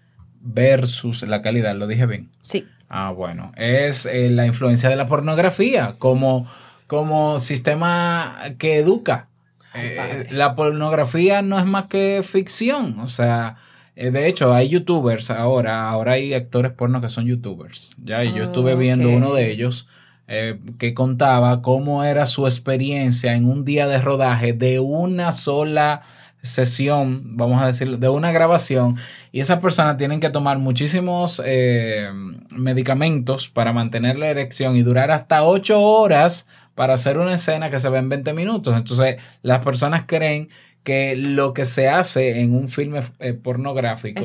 versus 0.41 1.23
la 1.23 1.43
calidad, 1.43 1.75
¿lo 1.75 1.89
dije 1.89 2.07
bien? 2.07 2.31
Sí. 2.43 2.67
Ah, 2.89 3.11
bueno, 3.11 3.51
es 3.57 4.07
eh, 4.07 4.31
la 4.31 4.47
influencia 4.47 4.89
de 4.89 4.95
la 4.95 5.09
pornografía 5.09 5.97
como, 5.99 6.47
como 6.87 7.41
sistema 7.41 8.39
que 8.59 8.79
educa 8.79 9.29
eh, 9.75 10.27
la 10.31 10.55
pornografía 10.55 11.43
no 11.43 11.59
es 11.59 11.67
más 11.67 11.87
que 11.87 12.23
ficción. 12.23 13.01
O 13.01 13.09
sea, 13.09 13.57
eh, 13.95 14.11
de 14.11 14.29
hecho, 14.29 14.55
hay 14.55 14.69
youtubers 14.69 15.31
ahora, 15.31 15.89
ahora 15.89 16.13
hay 16.13 16.35
actores 16.35 16.73
porno 16.73 17.01
que 17.01 17.09
son 17.09 17.27
youtubers. 17.27 17.93
Ya, 18.03 18.25
y 18.25 18.33
yo 18.33 18.45
estuve 18.45 18.73
ah, 18.73 18.77
viendo 18.77 19.09
uno 19.09 19.35
de 19.35 19.51
ellos 19.51 19.87
eh, 20.29 20.59
que 20.79 20.95
contaba 20.95 21.63
cómo 21.63 22.05
era 22.05 22.27
su 22.27 22.47
experiencia 22.47 23.35
en 23.35 23.49
un 23.49 23.65
día 23.65 23.87
de 23.87 24.01
rodaje 24.01 24.53
de 24.53 24.81
una 24.81 25.33
sola 25.33 26.03
sesión, 26.43 27.37
vamos 27.37 27.61
a 27.61 27.67
decir, 27.67 27.99
de 27.99 28.09
una 28.09 28.31
grabación, 28.31 28.97
y 29.33 29.41
esas 29.41 29.59
personas 29.59 29.97
tienen 29.97 30.21
que 30.21 30.31
tomar 30.31 30.59
muchísimos 30.59 31.43
medicamentos 32.51 33.49
para 33.49 33.73
mantener 33.73 34.17
la 34.17 34.29
erección 34.29 34.77
y 34.77 34.83
durar 34.83 35.11
hasta 35.11 35.43
ocho 35.43 35.81
horas 35.83 36.47
para 36.77 36.95
hacer 36.95 37.19
una 37.19 37.35
escena 37.35 37.71
que 37.71 37.81
se 37.81 37.89
ve 37.89 37.99
en 37.99 38.09
20 38.09 38.33
minutos. 38.35 38.77
Entonces, 38.77 39.17
las 39.43 39.65
personas 39.65 40.05
creen 40.07 40.51
que 40.85 41.17
lo 41.17 41.53
que 41.53 41.65
se 41.65 41.89
hace 41.89 42.41
en 42.41 42.55
un 42.55 42.69
filme 42.69 43.01
eh, 43.19 43.33
pornográfico 43.33 44.23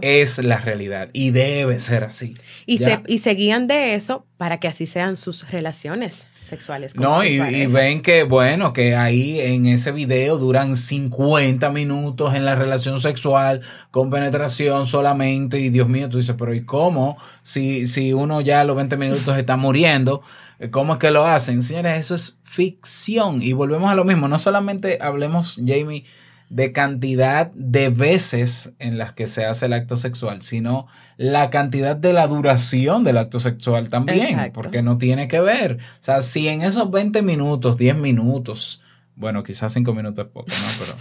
es 0.00 0.38
la 0.38 0.58
realidad 0.58 1.08
y 1.12 1.32
debe 1.32 1.80
ser 1.80 2.04
así. 2.04 2.34
Y 2.66 2.78
se, 2.78 3.00
y 3.08 3.18
se 3.18 3.30
guían 3.34 3.66
de 3.66 3.96
eso 3.96 4.24
para 4.36 4.58
que 4.58 4.66
así 4.66 4.86
sean 4.86 5.16
sus 5.16 5.50
relaciones 5.50 6.28
sexuales. 6.42 6.96
no, 6.96 7.24
y, 7.24 7.40
y, 7.40 7.66
ven 7.66 8.02
que, 8.02 8.24
bueno, 8.24 8.72
que 8.72 8.96
ahí 8.96 9.40
en 9.40 9.66
ese 9.66 9.92
video 9.92 10.38
duran 10.38 10.76
50 10.76 11.70
minutos 11.70 12.34
en 12.34 12.44
la 12.44 12.54
relación 12.54 13.00
sexual 13.00 13.60
con 13.90 14.10
penetración 14.10 14.86
solamente 14.86 15.60
y 15.60 15.70
Dios 15.70 15.88
mío, 15.88 16.08
tú 16.08 16.18
dices, 16.18 16.34
pero 16.38 16.52
¿y 16.52 16.64
cómo? 16.64 17.16
Si, 17.42 17.86
si 17.86 18.12
uno 18.12 18.40
ya 18.40 18.60
a 18.60 18.64
los 18.64 18.76
20 18.76 18.96
minutos 18.96 19.36
está 19.38 19.56
muriendo. 19.56 20.22
¿Cómo 20.70 20.94
es 20.94 20.98
que 20.98 21.10
lo 21.10 21.26
hacen? 21.26 21.62
Señores, 21.62 21.98
eso 21.98 22.14
es 22.14 22.38
ficción. 22.44 23.42
Y 23.42 23.52
volvemos 23.52 23.90
a 23.90 23.94
lo 23.94 24.04
mismo. 24.04 24.28
No 24.28 24.38
solamente 24.38 24.98
hablemos, 25.00 25.60
Jamie, 25.64 26.04
de 26.54 26.70
cantidad 26.70 27.50
de 27.56 27.88
veces 27.88 28.72
en 28.78 28.96
las 28.96 29.12
que 29.12 29.26
se 29.26 29.44
hace 29.44 29.66
el 29.66 29.72
acto 29.72 29.96
sexual, 29.96 30.40
sino 30.40 30.86
la 31.16 31.50
cantidad 31.50 31.96
de 31.96 32.12
la 32.12 32.28
duración 32.28 33.02
del 33.02 33.18
acto 33.18 33.40
sexual 33.40 33.88
también, 33.88 34.52
porque 34.54 34.80
no 34.80 34.96
tiene 34.96 35.26
que 35.26 35.40
ver. 35.40 35.78
O 35.78 36.04
sea, 36.04 36.20
si 36.20 36.46
en 36.46 36.62
esos 36.62 36.92
20 36.92 37.22
minutos, 37.22 37.76
10 37.76 37.96
minutos, 37.96 38.80
bueno, 39.16 39.42
quizás 39.42 39.72
cinco 39.72 39.94
minutos 39.94 40.26
es 40.26 40.30
poco, 40.30 40.46
¿no? 40.48 40.94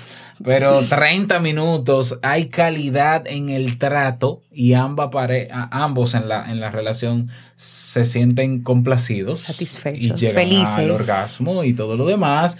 Pero, 0.43 0.79
pero 0.81 0.87
30 0.87 1.37
minutos, 1.37 2.17
hay 2.23 2.47
calidad 2.47 3.27
en 3.27 3.49
el 3.49 3.77
trato 3.77 4.41
y 4.51 4.73
ambas 4.73 5.09
pare 5.11 5.49
ambos 5.51 6.15
en 6.15 6.29
la, 6.29 6.49
en 6.49 6.61
la 6.61 6.71
relación 6.71 7.29
se 7.55 8.05
sienten 8.05 8.63
complacidos. 8.63 9.41
Satisfechos, 9.41 10.19
y 10.19 10.25
llegan 10.25 10.65
al 10.65 10.89
orgasmo 10.89 11.63
y 11.63 11.73
todo 11.73 11.95
lo 11.95 12.07
demás, 12.07 12.57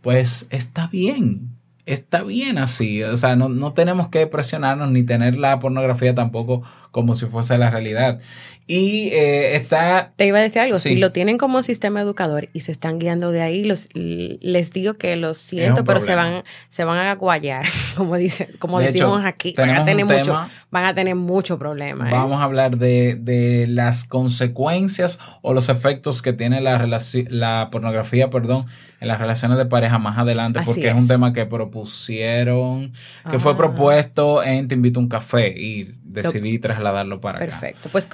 pues 0.00 0.46
está 0.50 0.86
bien. 0.86 1.55
Está 1.86 2.24
bien 2.24 2.58
así, 2.58 3.04
o 3.04 3.16
sea, 3.16 3.36
no, 3.36 3.48
no 3.48 3.72
tenemos 3.72 4.08
que 4.08 4.26
presionarnos 4.26 4.90
ni 4.90 5.04
tener 5.04 5.38
la 5.38 5.60
pornografía 5.60 6.16
tampoco 6.16 6.62
como 6.90 7.14
si 7.14 7.26
fuese 7.26 7.56
la 7.58 7.70
realidad. 7.70 8.20
Y 8.68 9.10
eh, 9.12 9.54
está... 9.54 10.12
Te 10.16 10.26
iba 10.26 10.38
a 10.38 10.42
decir 10.42 10.60
algo, 10.60 10.80
si 10.80 10.96
lo 10.96 11.12
tienen 11.12 11.38
como 11.38 11.62
sistema 11.62 12.00
educador 12.00 12.48
y 12.52 12.60
se 12.60 12.72
están 12.72 12.98
guiando 12.98 13.30
de 13.30 13.40
ahí, 13.40 13.62
los, 13.62 13.88
les 13.94 14.72
digo 14.72 14.94
que 14.94 15.14
lo 15.14 15.34
siento, 15.34 15.84
pero 15.84 16.00
se 16.00 16.16
van, 16.16 16.42
se 16.68 16.84
van 16.84 16.98
a 17.06 17.14
guayar, 17.14 17.64
como, 17.96 18.16
dice, 18.16 18.48
como 18.58 18.80
decimos 18.80 19.24
aquí. 19.24 19.54
Van 19.56 19.70
a, 19.70 19.84
tener 19.84 20.04
mucho, 20.04 20.48
van 20.70 20.84
a 20.84 20.94
tener 20.94 21.14
mucho 21.14 21.60
problema. 21.60 22.08
¿eh? 22.08 22.12
Vamos 22.12 22.40
a 22.40 22.44
hablar 22.44 22.76
de, 22.76 23.14
de, 23.14 23.68
las 23.68 24.04
consecuencias 24.04 25.20
o 25.42 25.54
los 25.54 25.68
efectos 25.68 26.20
que 26.20 26.32
tiene 26.32 26.60
la, 26.60 26.84
la 27.28 27.68
pornografía, 27.70 28.30
perdón, 28.30 28.66
en 29.00 29.08
las 29.08 29.18
relaciones 29.18 29.58
de 29.58 29.66
pareja 29.66 29.98
más 29.98 30.18
adelante, 30.18 30.60
porque 30.64 30.88
es. 30.88 30.94
un 30.94 31.06
tema 31.06 31.32
que 31.32 31.46
propusieron, 31.46 32.92
que 33.30 33.38
fue 33.38 33.52
ah. 33.52 33.56
propuesto 33.56 34.42
en 34.42 34.68
Te 34.68 34.74
invito 34.74 35.00
a 35.00 35.02
un 35.02 35.08
café 35.08 35.48
y 35.48 35.94
decidí 36.02 36.58
trasladarlo 36.58 37.20
para 37.20 37.38
acá. 37.38 37.46
Perfecto. 37.46 37.88
Pues 37.92 38.08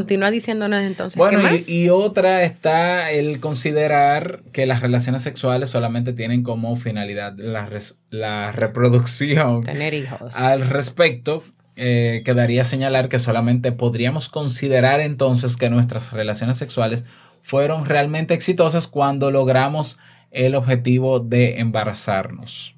continúa 0.00 0.30
diciéndonos 0.30 0.80
entonces. 0.82 1.16
Bueno, 1.16 1.40
Y, 1.66 1.88
otra 1.88 2.42
está 2.42 3.10
el 3.10 3.40
considerar 3.40 4.42
que 4.52 4.66
las 4.66 4.80
relaciones 4.80 5.22
sexuales 5.22 5.68
solamente 5.68 6.12
tienen 6.12 6.42
como 6.42 6.76
finalidad 6.76 7.34
la, 7.36 7.68
la 8.10 8.52
reproducción. 8.52 9.62
Tener 9.62 9.94
hijos. 9.94 10.34
Al 10.36 10.62
respecto, 10.68 11.42
eh, 11.76 12.22
quedaría 12.24 12.64
señalar 12.64 13.08
que 13.08 13.18
solamente 13.18 13.72
podríamos 13.72 14.28
considerar 14.28 15.00
entonces 15.00 15.56
que 15.56 15.70
nuestras 15.70 16.12
relaciones 16.12 16.56
sexuales 16.56 17.04
fueron 17.42 17.86
realmente 17.86 18.34
exitosas 18.34 18.88
cuando 18.88 19.30
logramos 19.30 19.98
el 20.30 20.54
objetivo 20.54 21.20
de 21.20 21.60
embarazarnos. 21.60 22.74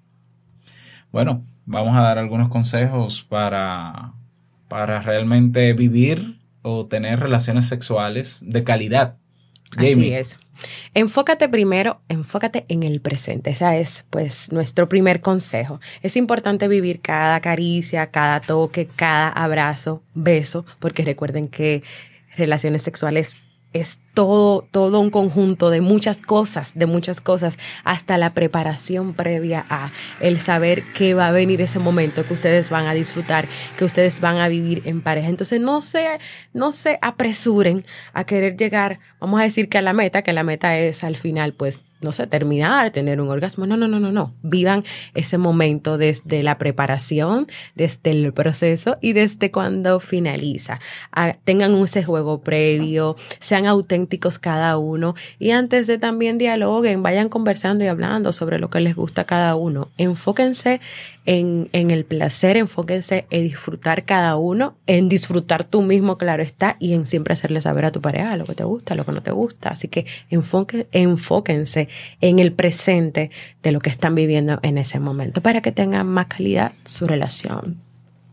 Bueno, 1.13 1.45
vamos 1.67 1.97
a 1.97 2.03
dar 2.03 2.19
algunos 2.19 2.49
consejos 2.49 3.23
para 3.23 4.13
para 4.71 5.01
realmente 5.01 5.73
vivir 5.73 6.40
o 6.63 6.87
tener 6.87 7.21
relaciones 7.21 7.67
sexuales 7.67 8.43
de 8.45 8.65
calidad. 8.65 9.17
Así 9.77 10.13
es. 10.13 10.37
Enfócate 10.95 11.49
primero, 11.49 12.01
enfócate 12.09 12.67
en 12.69 12.83
el 12.83 13.01
presente. 13.01 13.51
Ese 13.51 13.81
es 13.81 14.05
pues 14.11 14.53
nuestro 14.53 14.89
primer 14.89 15.21
consejo. 15.21 15.81
Es 16.03 16.17
importante 16.17 16.69
vivir 16.69 17.01
cada 17.01 17.41
caricia, 17.41 18.09
cada 18.09 18.41
toque, 18.41 18.89
cada 18.97 19.29
abrazo, 19.29 20.03
beso, 20.15 20.67
porque 20.79 21.05
recuerden 21.05 21.47
que 21.47 21.83
relaciones 22.37 22.83
sexuales 22.83 23.37
es 23.73 24.01
todo, 24.15 24.67
todo 24.71 25.01
un 25.01 25.11
conjunto 25.11 25.71
de 25.71 25.81
muchas 25.81 26.17
cosas, 26.17 26.73
de 26.75 26.87
muchas 26.87 27.21
cosas, 27.21 27.59
hasta 27.85 28.19
la 28.19 28.35
preparación 28.35 29.15
previa 29.15 29.65
a 29.69 29.93
el 30.21 30.41
saber 30.41 30.83
que 30.93 31.15
va 31.15 31.29
a 31.29 31.33
venir 31.33 31.61
ese 31.61 31.79
momento 31.79 32.25
que 32.25 32.35
ustedes 32.35 32.71
van 32.71 32.87
a 32.87 32.95
disfrutar, 32.95 33.49
que 33.77 33.85
ustedes 33.85 34.21
van 34.21 34.39
a 34.39 34.49
vivir 34.49 34.83
en 34.87 35.01
pareja. 35.01 35.29
Entonces 35.29 35.61
no 35.61 35.81
se, 35.81 36.19
no 36.53 36.73
se 36.73 36.99
apresuren 37.03 37.85
a 38.13 38.25
querer 38.25 38.57
llegar, 38.57 38.99
vamos 39.21 39.41
a 39.41 39.45
decir 39.45 39.69
que 39.69 39.79
a 39.79 39.83
la 39.83 39.93
meta, 39.93 40.23
que 40.23 40.33
la 40.33 40.43
meta 40.43 40.77
es 40.79 41.05
al 41.05 41.17
final, 41.17 41.53
pues 41.53 41.79
no 42.01 42.13
sé, 42.13 42.27
terminar, 42.27 42.91
tener 42.91 43.21
un 43.21 43.29
orgasmo. 43.29 43.67
No, 43.67 43.77
no, 43.77 43.89
no, 43.89 44.01
no, 44.01 44.13
no. 44.13 44.35
Vivan 44.43 44.85
ese 45.15 45.39
momento 45.39 45.99
desde 45.99 46.43
la 46.43 46.59
preparación, 46.59 47.49
desde 47.75 48.11
el 48.11 48.33
proceso 48.33 48.97
y 49.01 49.13
desde 49.13 49.51
cuando 49.51 50.01
finaliza. 50.01 50.81
Ah, 51.13 51.37
tengan 51.45 51.75
ese 51.83 52.03
juego 52.05 52.41
previo, 52.41 53.17
sean 53.39 53.67
auténticos 53.67 54.39
cada 54.39 54.79
uno 54.79 55.15
y 55.39 55.51
antes 55.51 55.87
de 55.87 55.99
también 55.99 56.39
dialoguen, 56.39 57.03
vayan 57.03 57.29
conversando 57.29 57.85
y 57.85 57.89
hablando 57.89 58.33
sobre 58.33 58.59
lo 58.59 58.71
que 58.71 58.81
les 58.81 58.95
gusta 58.97 59.23
a 59.23 59.27
cada 59.27 59.55
uno. 59.57 59.89
Enfóquense 59.99 60.81
en, 61.27 61.69
en 61.73 61.91
el 61.91 62.05
placer, 62.05 62.57
enfóquense 62.57 63.27
en 63.31 63.45
disfrutar 63.45 64.05
cada 64.05 64.37
uno, 64.37 64.75
en 64.87 65.09
disfrutar 65.09 65.65
tú 65.65 65.83
mismo, 65.83 66.17
claro 66.19 66.43
está, 66.43 66.77
y 66.79 66.95
en 66.95 67.07
siempre 67.07 67.33
hacerle 67.33 67.61
saber 67.61 67.85
a 67.85 67.93
tu 67.93 68.01
pareja 68.01 68.37
lo 68.37 68.45
que 68.47 68.55
te 68.55 68.65
gusta, 68.65 68.95
lo 68.95 69.05
que 69.05 69.13
no 69.13 69.23
te 69.23 69.31
gusta. 69.31 69.71
Así 69.71 69.89
que 69.89 70.07
enfóquense 70.31 71.89
en 72.21 72.39
el 72.39 72.53
presente 72.53 73.31
de 73.63 73.73
lo 73.73 73.81
que 73.81 73.91
están 73.91 74.15
viviendo 74.15 74.59
en 74.63 74.79
ese 74.79 75.01
momento 75.01 75.41
para 75.41 75.61
que 75.61 75.73
tengan 75.73 76.07
más 76.07 76.27
calidad 76.27 76.73
su 76.85 77.07
relación. 77.07 77.90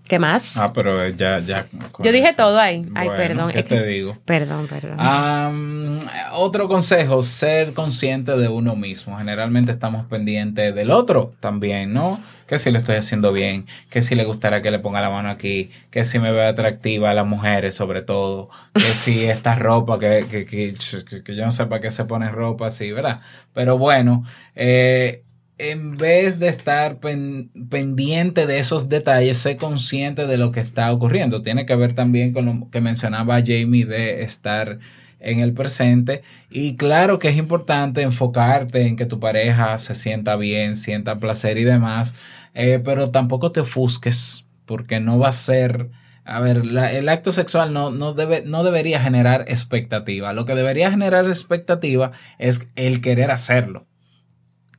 ¿Qué 0.08 0.20
más? 0.20 0.56
Ah, 0.56 0.72
pero 0.74 1.08
ya, 1.10 1.40
ya. 1.40 1.68
Yo 2.00 2.12
dije 2.12 2.34
todo 2.34 2.58
ahí. 2.58 2.86
Ay, 2.96 3.10
perdón. 3.10 3.52
¿Qué 3.52 3.64
te 3.64 3.86
digo? 3.86 4.18
Perdón, 4.26 4.68
perdón. 4.68 6.00
otro 6.34 6.68
consejo, 6.68 7.22
ser 7.24 7.74
consciente 7.74 8.38
de 8.38 8.48
uno 8.48 8.76
mismo. 8.76 9.18
Generalmente 9.18 9.72
estamos 9.72 10.06
pendientes 10.06 10.74
del 10.74 10.92
otro 10.92 11.34
también, 11.40 11.94
¿no? 11.94 12.22
Que 12.48 12.58
si 12.58 12.72
lo 12.72 12.80
estoy 12.80 12.96
haciendo 12.96 13.34
bien, 13.34 13.66
que 13.90 14.02
si 14.02 14.16
le 14.16 14.24
gustará 14.24 14.62
que 14.62 14.72
le 14.72 14.80
ponga 14.80 15.02
la 15.02 15.10
mano 15.10 15.30
aquí, 15.30 15.70
que 15.92 16.06
si 16.06 16.20
me 16.20 16.32
ve 16.32 16.46
atractiva 16.46 17.10
a 17.10 17.14
las 17.14 17.26
mujeres 17.26 17.76
sobre 17.76 18.02
todo, 18.02 18.50
que 18.74 18.82
si 18.82 19.26
esta 19.30 19.56
ropa, 19.56 20.00
que, 20.00 20.28
que, 20.30 20.46
que, 20.46 21.24
que 21.24 21.36
yo 21.36 21.44
no 21.44 21.52
sé 21.52 21.66
para 21.66 21.82
qué 21.82 21.92
se 21.92 22.06
pone 22.06 22.30
ropa 22.30 22.68
así, 22.68 22.90
¿verdad? 22.94 23.20
Pero 23.54 23.78
bueno, 23.78 24.24
eh, 24.56 25.24
en 25.58 25.98
vez 25.98 26.40
de 26.40 26.50
estar 26.50 27.00
pendiente 27.00 28.46
de 28.46 28.60
esos 28.60 28.90
detalles, 28.90 29.38
sé 29.38 29.58
consciente 29.58 30.28
de 30.28 30.38
lo 30.38 30.52
que 30.52 30.60
está 30.60 30.92
ocurriendo. 30.92 31.42
Tiene 31.42 31.66
que 31.66 31.76
ver 31.76 31.96
también 31.96 32.32
con 32.34 32.46
lo 32.46 32.70
que 32.70 32.82
mencionaba 32.82 33.42
Jamie 33.44 33.86
de 33.86 34.22
estar 34.22 34.80
en 35.20 35.40
el 35.40 35.54
presente. 35.54 36.22
Y 36.50 36.76
claro 36.76 37.20
que 37.20 37.30
es 37.30 37.38
importante 37.38 38.04
enfocarte 38.04 38.86
en 38.88 38.96
que 38.96 39.06
tu 39.06 39.20
pareja 39.20 39.78
se 39.78 39.96
sienta 39.96 40.36
bien, 40.36 40.76
sienta 40.76 41.20
placer 41.20 41.58
y 41.58 41.64
demás, 41.64 42.14
eh, 42.54 42.80
pero 42.84 43.08
tampoco 43.08 43.52
te 43.52 43.62
ofusques 43.62 44.46
porque 44.66 45.00
no 45.00 45.20
va 45.20 45.30
a 45.30 45.34
ser... 45.34 45.90
A 46.30 46.42
ver, 46.42 46.58
el 46.58 47.08
acto 47.08 47.32
sexual 47.32 47.72
no, 47.72 47.90
no, 47.90 48.14
debe, 48.14 48.44
no 48.46 48.64
debería 48.66 49.00
generar 49.00 49.46
expectativa. 49.48 50.34
Lo 50.34 50.44
que 50.44 50.56
debería 50.56 50.92
generar 50.92 51.26
expectativa 51.26 52.12
es 52.38 52.68
el 52.76 53.00
querer 53.00 53.32
hacerlo. 53.32 53.88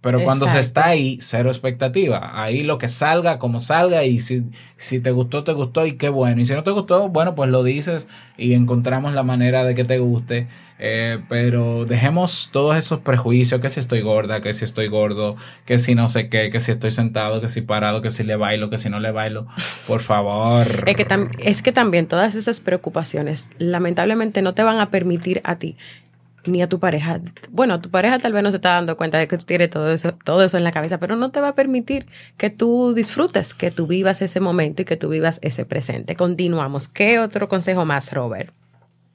Pero 0.00 0.22
cuando 0.22 0.46
se 0.46 0.60
está 0.60 0.86
ahí, 0.86 1.18
cero 1.20 1.50
expectativa. 1.50 2.40
Ahí 2.40 2.62
lo 2.62 2.78
que 2.78 2.86
salga, 2.86 3.40
como 3.40 3.58
salga, 3.58 4.04
y 4.04 4.20
si, 4.20 4.44
si 4.76 5.00
te 5.00 5.10
gustó, 5.10 5.42
te 5.42 5.52
gustó, 5.52 5.86
y 5.86 5.96
qué 5.96 6.08
bueno. 6.08 6.40
Y 6.40 6.46
si 6.46 6.54
no 6.54 6.62
te 6.62 6.70
gustó, 6.70 7.08
bueno, 7.08 7.34
pues 7.34 7.50
lo 7.50 7.64
dices 7.64 8.06
y 8.36 8.54
encontramos 8.54 9.12
la 9.12 9.24
manera 9.24 9.64
de 9.64 9.74
que 9.74 9.84
te 9.84 9.98
guste. 9.98 10.46
Eh, 10.78 11.18
pero 11.28 11.84
dejemos 11.84 12.50
todos 12.52 12.76
esos 12.76 13.00
prejuicios, 13.00 13.60
que 13.60 13.68
si 13.68 13.80
estoy 13.80 14.00
gorda, 14.00 14.40
que 14.40 14.52
si 14.52 14.64
estoy 14.64 14.86
gordo, 14.86 15.34
que 15.64 15.78
si 15.78 15.96
no 15.96 16.08
sé 16.08 16.28
qué, 16.28 16.50
que 16.50 16.60
si 16.60 16.70
estoy 16.70 16.92
sentado, 16.92 17.40
que 17.40 17.48
si 17.48 17.62
parado, 17.62 18.00
que 18.00 18.10
si 18.10 18.22
le 18.22 18.36
bailo, 18.36 18.70
que 18.70 18.78
si 18.78 18.88
no 18.88 19.00
le 19.00 19.10
bailo. 19.10 19.48
Por 19.88 20.00
favor. 20.00 20.84
Es 20.86 20.94
que, 20.94 21.06
es 21.40 21.62
que 21.62 21.72
también 21.72 22.06
todas 22.06 22.36
esas 22.36 22.60
preocupaciones 22.60 23.50
lamentablemente 23.58 24.42
no 24.42 24.54
te 24.54 24.62
van 24.62 24.78
a 24.78 24.90
permitir 24.90 25.40
a 25.42 25.56
ti 25.56 25.76
ni 26.48 26.62
a 26.62 26.68
tu 26.68 26.78
pareja. 26.78 27.20
Bueno, 27.50 27.80
tu 27.80 27.90
pareja 27.90 28.18
tal 28.18 28.32
vez 28.32 28.42
no 28.42 28.50
se 28.50 28.56
está 28.56 28.74
dando 28.74 28.96
cuenta 28.96 29.18
de 29.18 29.28
que 29.28 29.38
tú 29.38 29.44
tienes 29.44 29.70
todo 29.70 29.92
eso, 29.92 30.12
todo 30.24 30.42
eso 30.42 30.56
en 30.56 30.64
la 30.64 30.72
cabeza, 30.72 30.98
pero 30.98 31.16
no 31.16 31.30
te 31.30 31.40
va 31.40 31.48
a 31.48 31.54
permitir 31.54 32.06
que 32.36 32.50
tú 32.50 32.94
disfrutes, 32.94 33.54
que 33.54 33.70
tú 33.70 33.86
vivas 33.86 34.22
ese 34.22 34.40
momento 34.40 34.82
y 34.82 34.84
que 34.84 34.96
tú 34.96 35.08
vivas 35.08 35.38
ese 35.42 35.64
presente. 35.64 36.16
Continuamos. 36.16 36.88
¿Qué 36.88 37.18
otro 37.18 37.48
consejo 37.48 37.84
más, 37.84 38.12
Robert? 38.12 38.52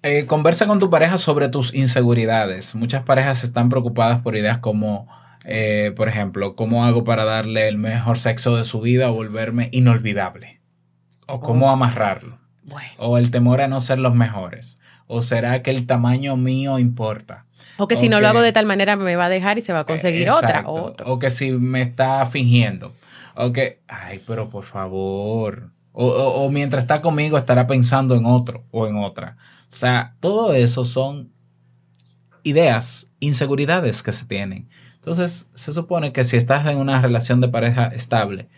Eh, 0.04 0.26
conversa 0.26 0.68
con 0.68 0.80
tu 0.80 0.90
pareja 0.90 1.18
sobre 1.18 1.50
tus 1.50 1.74
inseguridades. 1.74 2.76
Muchas 2.76 3.04
parejas 3.04 3.44
están 3.44 3.70
preocupadas 3.70 4.22
por 4.22 4.36
ideas 4.36 4.58
como, 4.58 5.08
eh, 5.46 5.94
por 5.96 6.10
ejemplo, 6.10 6.56
¿cómo 6.56 6.86
hago 6.86 7.04
para 7.04 7.24
darle 7.24 7.68
el 7.68 7.78
mejor 7.78 8.18
sexo 8.18 8.56
de 8.58 8.66
su 8.66 8.82
vida 8.82 9.10
o 9.10 9.14
volverme 9.14 9.70
inolvidable? 9.72 10.60
O 11.26 11.40
cómo 11.40 11.68
oh. 11.68 11.70
amarrarlo. 11.70 12.40
O 12.98 13.18
el 13.18 13.32
temor 13.32 13.62
a 13.62 13.68
no 13.68 13.82
ser 13.82 14.00
los 14.00 14.16
mejores 14.16 14.80
¿O 15.08 15.22
será 15.22 15.62
que 15.62 15.72
el 15.72 15.86
tamaño 15.86 16.38
mío 16.38 16.80
importa? 16.80 17.46
O 17.78 17.88
que 17.88 17.96
si 17.96 18.08
no 18.10 18.22
lo 18.22 18.28
hago 18.28 18.42
de 18.42 18.52
tal 18.52 18.66
manera 18.66 18.96
me 18.96 19.16
va 19.16 19.26
a 19.26 19.30
dejar 19.30 19.58
y 19.58 19.62
se 19.62 19.74
va 19.74 19.80
a 19.80 19.86
conseguir 19.86 20.30
otra. 20.30 20.64
O 20.68 21.20
que 21.20 21.30
si 21.30 21.52
me 21.52 21.82
está 21.82 22.26
fingiendo. 22.26 22.94
O 23.36 23.52
que, 23.52 23.82
ay, 23.88 24.22
pero 24.26 24.50
por 24.50 24.66
favor. 24.66 25.72
O, 25.92 26.50
mientras 26.52 26.84
está 26.84 27.02
conmigo 27.02 27.38
estará 27.38 27.68
pensando 27.68 28.16
en 28.16 28.26
otro 28.26 28.64
o 28.72 28.88
en 28.88 28.96
otra. 28.96 29.38
O 29.72 29.76
sea, 29.76 30.16
todo 30.20 30.54
eso 30.54 30.86
son 30.86 31.32
ideas, 32.44 33.12
inseguridades 33.20 34.02
que 34.02 34.12
se 34.12 34.26
tienen. 34.26 34.70
Entonces, 34.96 35.50
se 35.54 35.74
supone 35.74 36.12
que 36.12 36.24
si 36.24 36.38
estás 36.38 36.66
en 36.68 36.78
una 36.78 37.02
relación 37.02 37.42
de 37.42 37.50
pareja 37.50 37.88
estable, 37.88 38.50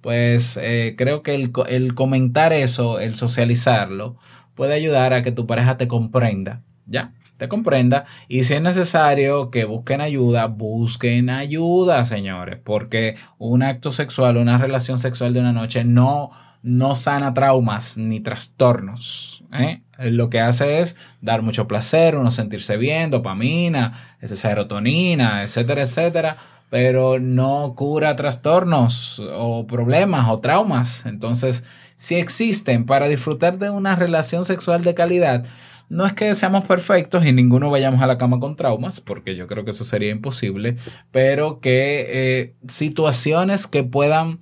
pues 0.00 0.58
eh, 0.60 0.94
creo 0.98 1.22
que 1.22 1.34
el, 1.34 1.52
el 1.68 1.94
comentar 1.94 2.52
eso, 2.52 2.98
el 2.98 3.14
socializarlo, 3.14 4.16
puede 4.54 4.74
ayudar 4.74 5.12
a 5.12 5.22
que 5.22 5.32
tu 5.32 5.46
pareja 5.46 5.76
te 5.76 5.88
comprenda, 5.88 6.62
¿ya? 6.86 7.12
Te 7.38 7.48
comprenda. 7.48 8.04
Y 8.28 8.44
si 8.44 8.54
es 8.54 8.62
necesario 8.62 9.50
que 9.50 9.64
busquen 9.64 10.00
ayuda, 10.00 10.46
busquen 10.46 11.30
ayuda, 11.30 12.04
señores, 12.04 12.60
porque 12.62 13.16
un 13.38 13.62
acto 13.62 13.90
sexual, 13.90 14.36
una 14.36 14.58
relación 14.58 14.98
sexual 14.98 15.34
de 15.34 15.40
una 15.40 15.52
noche 15.52 15.84
no, 15.84 16.30
no 16.62 16.94
sana 16.94 17.34
traumas 17.34 17.98
ni 17.98 18.20
trastornos. 18.20 19.42
¿eh? 19.52 19.82
Lo 19.98 20.30
que 20.30 20.40
hace 20.40 20.80
es 20.80 20.96
dar 21.20 21.42
mucho 21.42 21.66
placer, 21.66 22.16
uno 22.16 22.30
sentirse 22.30 22.76
bien, 22.76 23.10
dopamina, 23.10 24.16
serotonina, 24.22 25.42
etcétera, 25.42 25.82
etcétera 25.82 26.36
pero 26.72 27.18
no 27.20 27.74
cura 27.76 28.16
trastornos 28.16 29.20
o 29.30 29.66
problemas 29.66 30.30
o 30.30 30.40
traumas. 30.40 31.04
Entonces, 31.04 31.64
si 31.96 32.16
existen 32.16 32.86
para 32.86 33.08
disfrutar 33.08 33.58
de 33.58 33.70
una 33.70 33.96
relación 33.96 34.44
sexual 34.44 34.82
de 34.82 34.94
calidad, 34.94 35.44
no 35.92 36.06
es 36.06 36.14
que 36.14 36.34
seamos 36.34 36.64
perfectos 36.64 37.26
y 37.26 37.32
ninguno 37.32 37.68
vayamos 37.68 38.00
a 38.00 38.06
la 38.06 38.16
cama 38.16 38.40
con 38.40 38.56
traumas, 38.56 39.00
porque 39.00 39.36
yo 39.36 39.46
creo 39.46 39.66
que 39.66 39.72
eso 39.72 39.84
sería 39.84 40.10
imposible, 40.10 40.76
pero 41.10 41.60
que 41.60 42.06
eh, 42.08 42.54
situaciones 42.66 43.66
que 43.66 43.84
puedan 43.84 44.40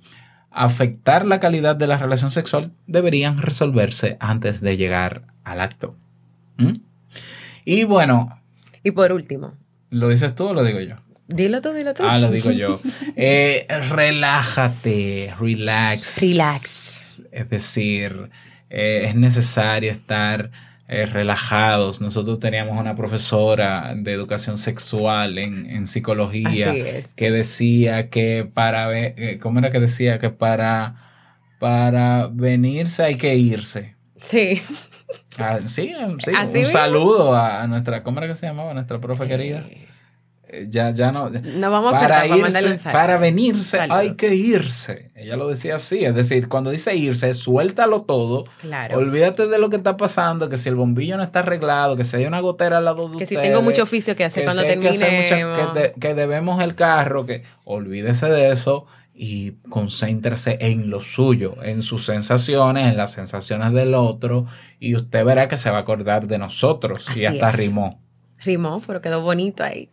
afectar 0.49 1.25
la 1.25 1.41
calidad 1.41 1.75
de 1.75 1.87
la 1.87 1.97
relación 1.97 2.31
sexual 2.31 2.71
deberían 2.87 3.41
resolverse 3.41 4.15
antes 4.21 4.61
de 4.61 4.77
llegar 4.77 5.23
al 5.43 5.59
acto. 5.59 5.97
¿Mm? 6.55 6.75
Y 7.65 7.83
bueno. 7.83 8.41
Y 8.81 8.91
por 8.91 9.11
último. 9.11 9.53
¿Lo 9.89 10.07
dices 10.07 10.33
tú 10.35 10.47
o 10.47 10.53
lo 10.53 10.63
digo 10.63 10.79
yo? 10.79 10.95
Dilo 11.27 11.61
tú, 11.61 11.73
dilo 11.73 11.93
tú. 11.93 12.03
Ah, 12.05 12.17
lo 12.17 12.31
digo 12.31 12.51
yo. 12.51 12.79
Eh, 13.17 13.67
relájate, 13.67 15.33
relax. 15.37 16.21
Relax 16.21 17.00
es 17.31 17.49
decir, 17.49 18.29
eh, 18.69 19.05
es 19.07 19.15
necesario 19.15 19.91
estar 19.91 20.51
eh, 20.87 21.05
relajados. 21.05 22.01
Nosotros 22.01 22.39
teníamos 22.39 22.79
una 22.79 22.95
profesora 22.95 23.93
de 23.95 24.11
educación 24.13 24.57
sexual 24.57 25.37
en, 25.37 25.87
psicología 25.87 26.73
que 27.15 27.31
decía 27.31 28.09
que 28.09 28.49
para, 28.51 28.97
eh, 28.97 29.39
¿cómo 29.41 29.59
era 29.59 29.71
que 29.71 29.79
decía? 29.79 30.19
Que 30.19 30.29
para, 30.29 30.95
para 31.59 32.27
venirse 32.31 33.03
hay 33.03 33.15
que 33.15 33.35
irse. 33.35 33.95
Sí. 34.21 34.61
Ah, 35.37 35.59
sí, 35.65 35.93
sí. 36.19 36.31
un 36.31 36.65
saludo 36.65 37.35
a 37.35 37.65
nuestra, 37.67 38.03
¿cómo 38.03 38.19
era 38.19 38.27
que 38.27 38.35
se 38.35 38.45
llamaba? 38.47 38.73
Nuestra 38.73 38.99
profe 38.99 39.27
querida. 39.27 39.65
Eh, 40.53 40.67
ya, 40.69 40.91
ya 40.91 41.13
no. 41.13 41.29
No 41.29 41.71
vamos 41.71 41.93
para, 41.93 42.27
irse, 42.27 42.77
para 42.83 43.17
venirse 43.17 43.79
hay 43.79 44.15
que 44.15 44.35
irse. 44.35 45.11
Ella 45.15 45.37
lo 45.37 45.47
decía 45.47 45.75
así. 45.75 46.03
Es 46.03 46.13
decir, 46.13 46.49
cuando 46.49 46.71
dice 46.71 46.93
irse, 46.93 47.33
suéltalo 47.33 48.01
todo. 48.01 48.43
Claro. 48.59 48.97
Olvídate 48.97 49.47
de 49.47 49.57
lo 49.57 49.69
que 49.69 49.77
está 49.77 49.95
pasando, 49.95 50.49
que 50.49 50.57
si 50.57 50.67
el 50.67 50.75
bombillo 50.75 51.15
no 51.15 51.23
está 51.23 51.39
arreglado, 51.39 51.95
que 51.95 52.03
si 52.03 52.17
hay 52.17 52.25
una 52.25 52.41
gotera 52.41 52.79
al 52.79 52.85
lado 52.85 53.07
de 53.07 53.17
Que 53.17 53.25
si 53.25 53.35
tengo 53.35 53.61
mucho 53.61 53.83
oficio 53.83 54.13
que 54.17 54.25
hacer 54.25 54.43
cuando 54.43 54.63
termine. 54.63 54.91
Que, 54.91 55.93
que, 55.97 56.13
debemos 56.13 56.61
el 56.61 56.75
carro, 56.75 57.25
que 57.25 57.43
olvídese 57.63 58.27
de 58.27 58.51
eso 58.51 58.87
y 59.13 59.51
concéntrese 59.69 60.57
en 60.59 60.89
lo 60.89 60.99
suyo, 60.99 61.63
en 61.63 61.81
sus 61.81 62.05
sensaciones, 62.05 62.87
en 62.87 62.97
las 62.97 63.13
sensaciones 63.13 63.71
del 63.71 63.93
otro, 63.93 64.47
y 64.79 64.95
usted 64.95 65.23
verá 65.23 65.47
que 65.47 65.55
se 65.55 65.69
va 65.69 65.77
a 65.77 65.81
acordar 65.81 66.27
de 66.27 66.37
nosotros. 66.37 67.05
y 67.15 67.23
hasta 67.23 67.51
rimó. 67.51 68.01
Rimó, 68.43 68.81
pero 68.85 69.01
quedó 69.01 69.21
bonito 69.21 69.63
ahí. 69.63 69.89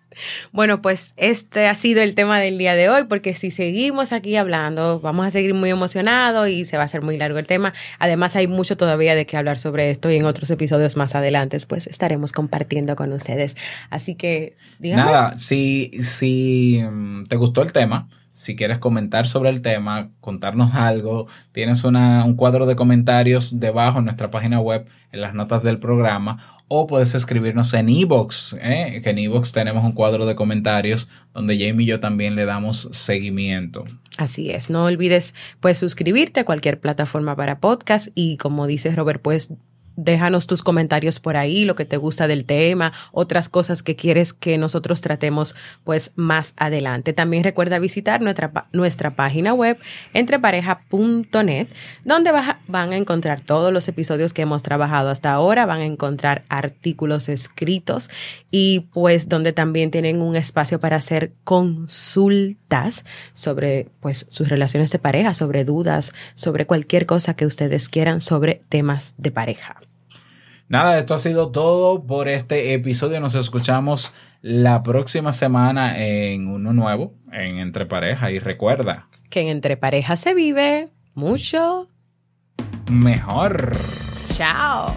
Bueno, 0.53 0.83
pues 0.83 1.13
este 1.17 1.69
ha 1.69 1.75
sido 1.75 2.03
el 2.03 2.15
tema 2.15 2.41
del 2.41 2.59
día 2.59 2.75
de 2.75 2.89
hoy, 2.89 3.05
porque 3.05 3.35
si 3.35 3.51
seguimos 3.51 4.13
aquí 4.13 4.37
hablando, 4.37 5.01
vamos 5.01 5.27
a 5.27 5.31
seguir 5.31 5.55
muy 5.55 5.71
emocionados 5.71 6.49
y 6.49 6.65
se 6.65 6.77
va 6.77 6.83
a 6.83 6.87
hacer 6.87 7.03
muy 7.03 7.17
largo 7.17 7.39
el 7.39 7.47
tema. 7.47 7.75
Además, 7.99 8.37
hay 8.37 8.47
mucho 8.47 8.77
todavía 8.77 9.15
de 9.15 9.27
qué 9.27 9.37
hablar 9.37 9.59
sobre 9.59 9.91
esto 9.91 10.11
y 10.11 10.17
en 10.17 10.25
otros 10.25 10.51
episodios 10.51 10.97
más 10.97 11.15
adelante, 11.15 11.57
pues 11.69 11.87
estaremos 11.87 12.33
compartiendo 12.33 12.97
con 12.97 13.13
ustedes. 13.13 13.57
Así 13.91 14.15
que, 14.15 14.57
díganme. 14.79 15.05
Nada, 15.05 15.39
si, 15.39 15.91
si 16.01 16.81
mm, 16.83 17.25
te 17.25 17.37
gustó 17.37 17.63
el 17.63 17.73
tema, 17.73 18.09
si 18.39 18.55
quieres 18.55 18.79
comentar 18.79 19.27
sobre 19.27 19.51
el 19.51 19.63
tema, 19.63 20.11
contarnos 20.21 20.73
algo, 20.75 21.27
tienes 21.51 21.83
un 21.83 22.35
cuadro 22.37 22.67
de 22.67 22.77
comentarios 22.77 23.59
debajo 23.59 23.99
en 23.99 24.05
nuestra 24.05 24.31
página 24.31 24.61
web, 24.61 24.87
en 25.11 25.23
las 25.23 25.35
notas 25.35 25.65
del 25.65 25.81
programa, 25.81 26.58
o 26.69 26.87
puedes 26.87 27.15
escribirnos 27.15 27.73
en 27.75 27.89
Evox, 27.89 28.57
¿eh? 28.61 29.01
que 29.03 29.11
en 29.11 29.19
Evox 29.19 29.53
tenemos 29.53 29.85
un 29.85 29.93
cuadro 29.93 30.27
de 30.27 30.37
comentarios 30.37 31.09
donde 31.35 31.59
Jamie 31.59 31.85
y 31.85 31.89
yo 31.89 32.01
también 32.01 32.37
le 32.37 32.45
damos 32.45 32.89
seguimiento. 32.93 33.85
Así 34.19 34.51
es, 34.51 34.69
no 34.69 34.85
olvides 34.85 35.35
pues 35.61 35.79
suscribirte 35.79 36.41
a 36.41 36.45
cualquier 36.45 36.79
plataforma 36.79 37.35
para 37.37 37.61
podcast 37.61 38.09
y 38.15 38.37
como 38.37 38.67
dice 38.67 38.95
Robert, 38.95 39.23
pues 39.23 39.51
déjanos 39.99 40.47
tus 40.47 40.63
comentarios 40.63 41.19
por 41.19 41.37
ahí, 41.37 41.65
lo 41.65 41.75
que 41.75 41.85
te 41.85 41.97
gusta 41.97 42.29
del 42.29 42.45
tema, 42.45 42.93
otras 43.11 43.49
cosas 43.49 43.83
que 43.83 43.97
quieres 43.97 44.33
que 44.33 44.57
nosotros 44.57 45.01
tratemos 45.01 45.57
pues 45.83 46.13
más 46.15 46.55
adelante. 46.57 47.13
También 47.13 47.43
recuerda 47.43 47.81
visitar 47.81 48.23
nuestra, 48.23 48.67
nuestra 48.73 49.17
página 49.17 49.55
web 49.55 49.77
entrepareja.net, 50.15 51.67
donde 52.05 52.31
van 52.69 52.93
a 52.93 52.97
encontrar 52.97 53.41
todos 53.41 53.73
los 53.73 53.89
episodios 53.89 54.33
que 54.33 54.43
hemos 54.43 54.63
trabajado 54.63 55.11
hasta 55.11 55.33
ahora, 55.33 55.67
van 55.67 55.81
a 55.81 55.87
encontrar 55.87 56.45
artículos 56.49 57.29
escritos 57.29 58.09
y 58.53 58.87
pues 58.93 59.29
donde 59.29 59.53
también 59.53 59.91
tienen 59.91 60.23
un 60.23 60.37
espacio 60.37 60.79
para 60.79 60.97
hacer 60.97 61.33
consultas 61.43 63.05
sobre 63.35 63.89
pues 63.99 64.27
sus 64.31 64.49
relaciones 64.49 64.93
de 64.93 65.01
pareja, 65.01 65.35
sobre 65.35 65.65
dudas, 65.65 66.13
sobre 66.35 66.67
cualquier 66.67 67.05
cosa 67.05 67.35
que 67.35 67.47
ustedes 67.47 67.89
quieran 67.89 68.21
sobre 68.21 68.63
temas 68.69 69.15
de 69.17 69.33
pareja. 69.33 69.88
Nada, 70.69 70.99
esto 70.99 71.15
ha 71.15 71.19
sido 71.19 71.51
todo 71.51 72.05
por 72.07 72.29
este 72.29 72.75
episodio. 72.75 73.21
Nos 73.21 73.35
escuchamos 73.35 74.13
la 74.43 74.83
próxima 74.83 75.33
semana 75.33 75.99
en 75.99 76.47
uno 76.47 76.75
nuevo, 76.75 77.15
en 77.33 77.59
Entre 77.59 77.87
Pareja. 77.87 78.31
Y 78.31 78.39
recuerda 78.39 79.09
que 79.31 79.41
en 79.41 79.49
Entre 79.49 79.79
Pareja 79.79 80.17
se 80.17 80.35
vive 80.35 80.91
mucho 81.15 81.89
mejor. 82.91 83.73
Chao. 84.35 84.95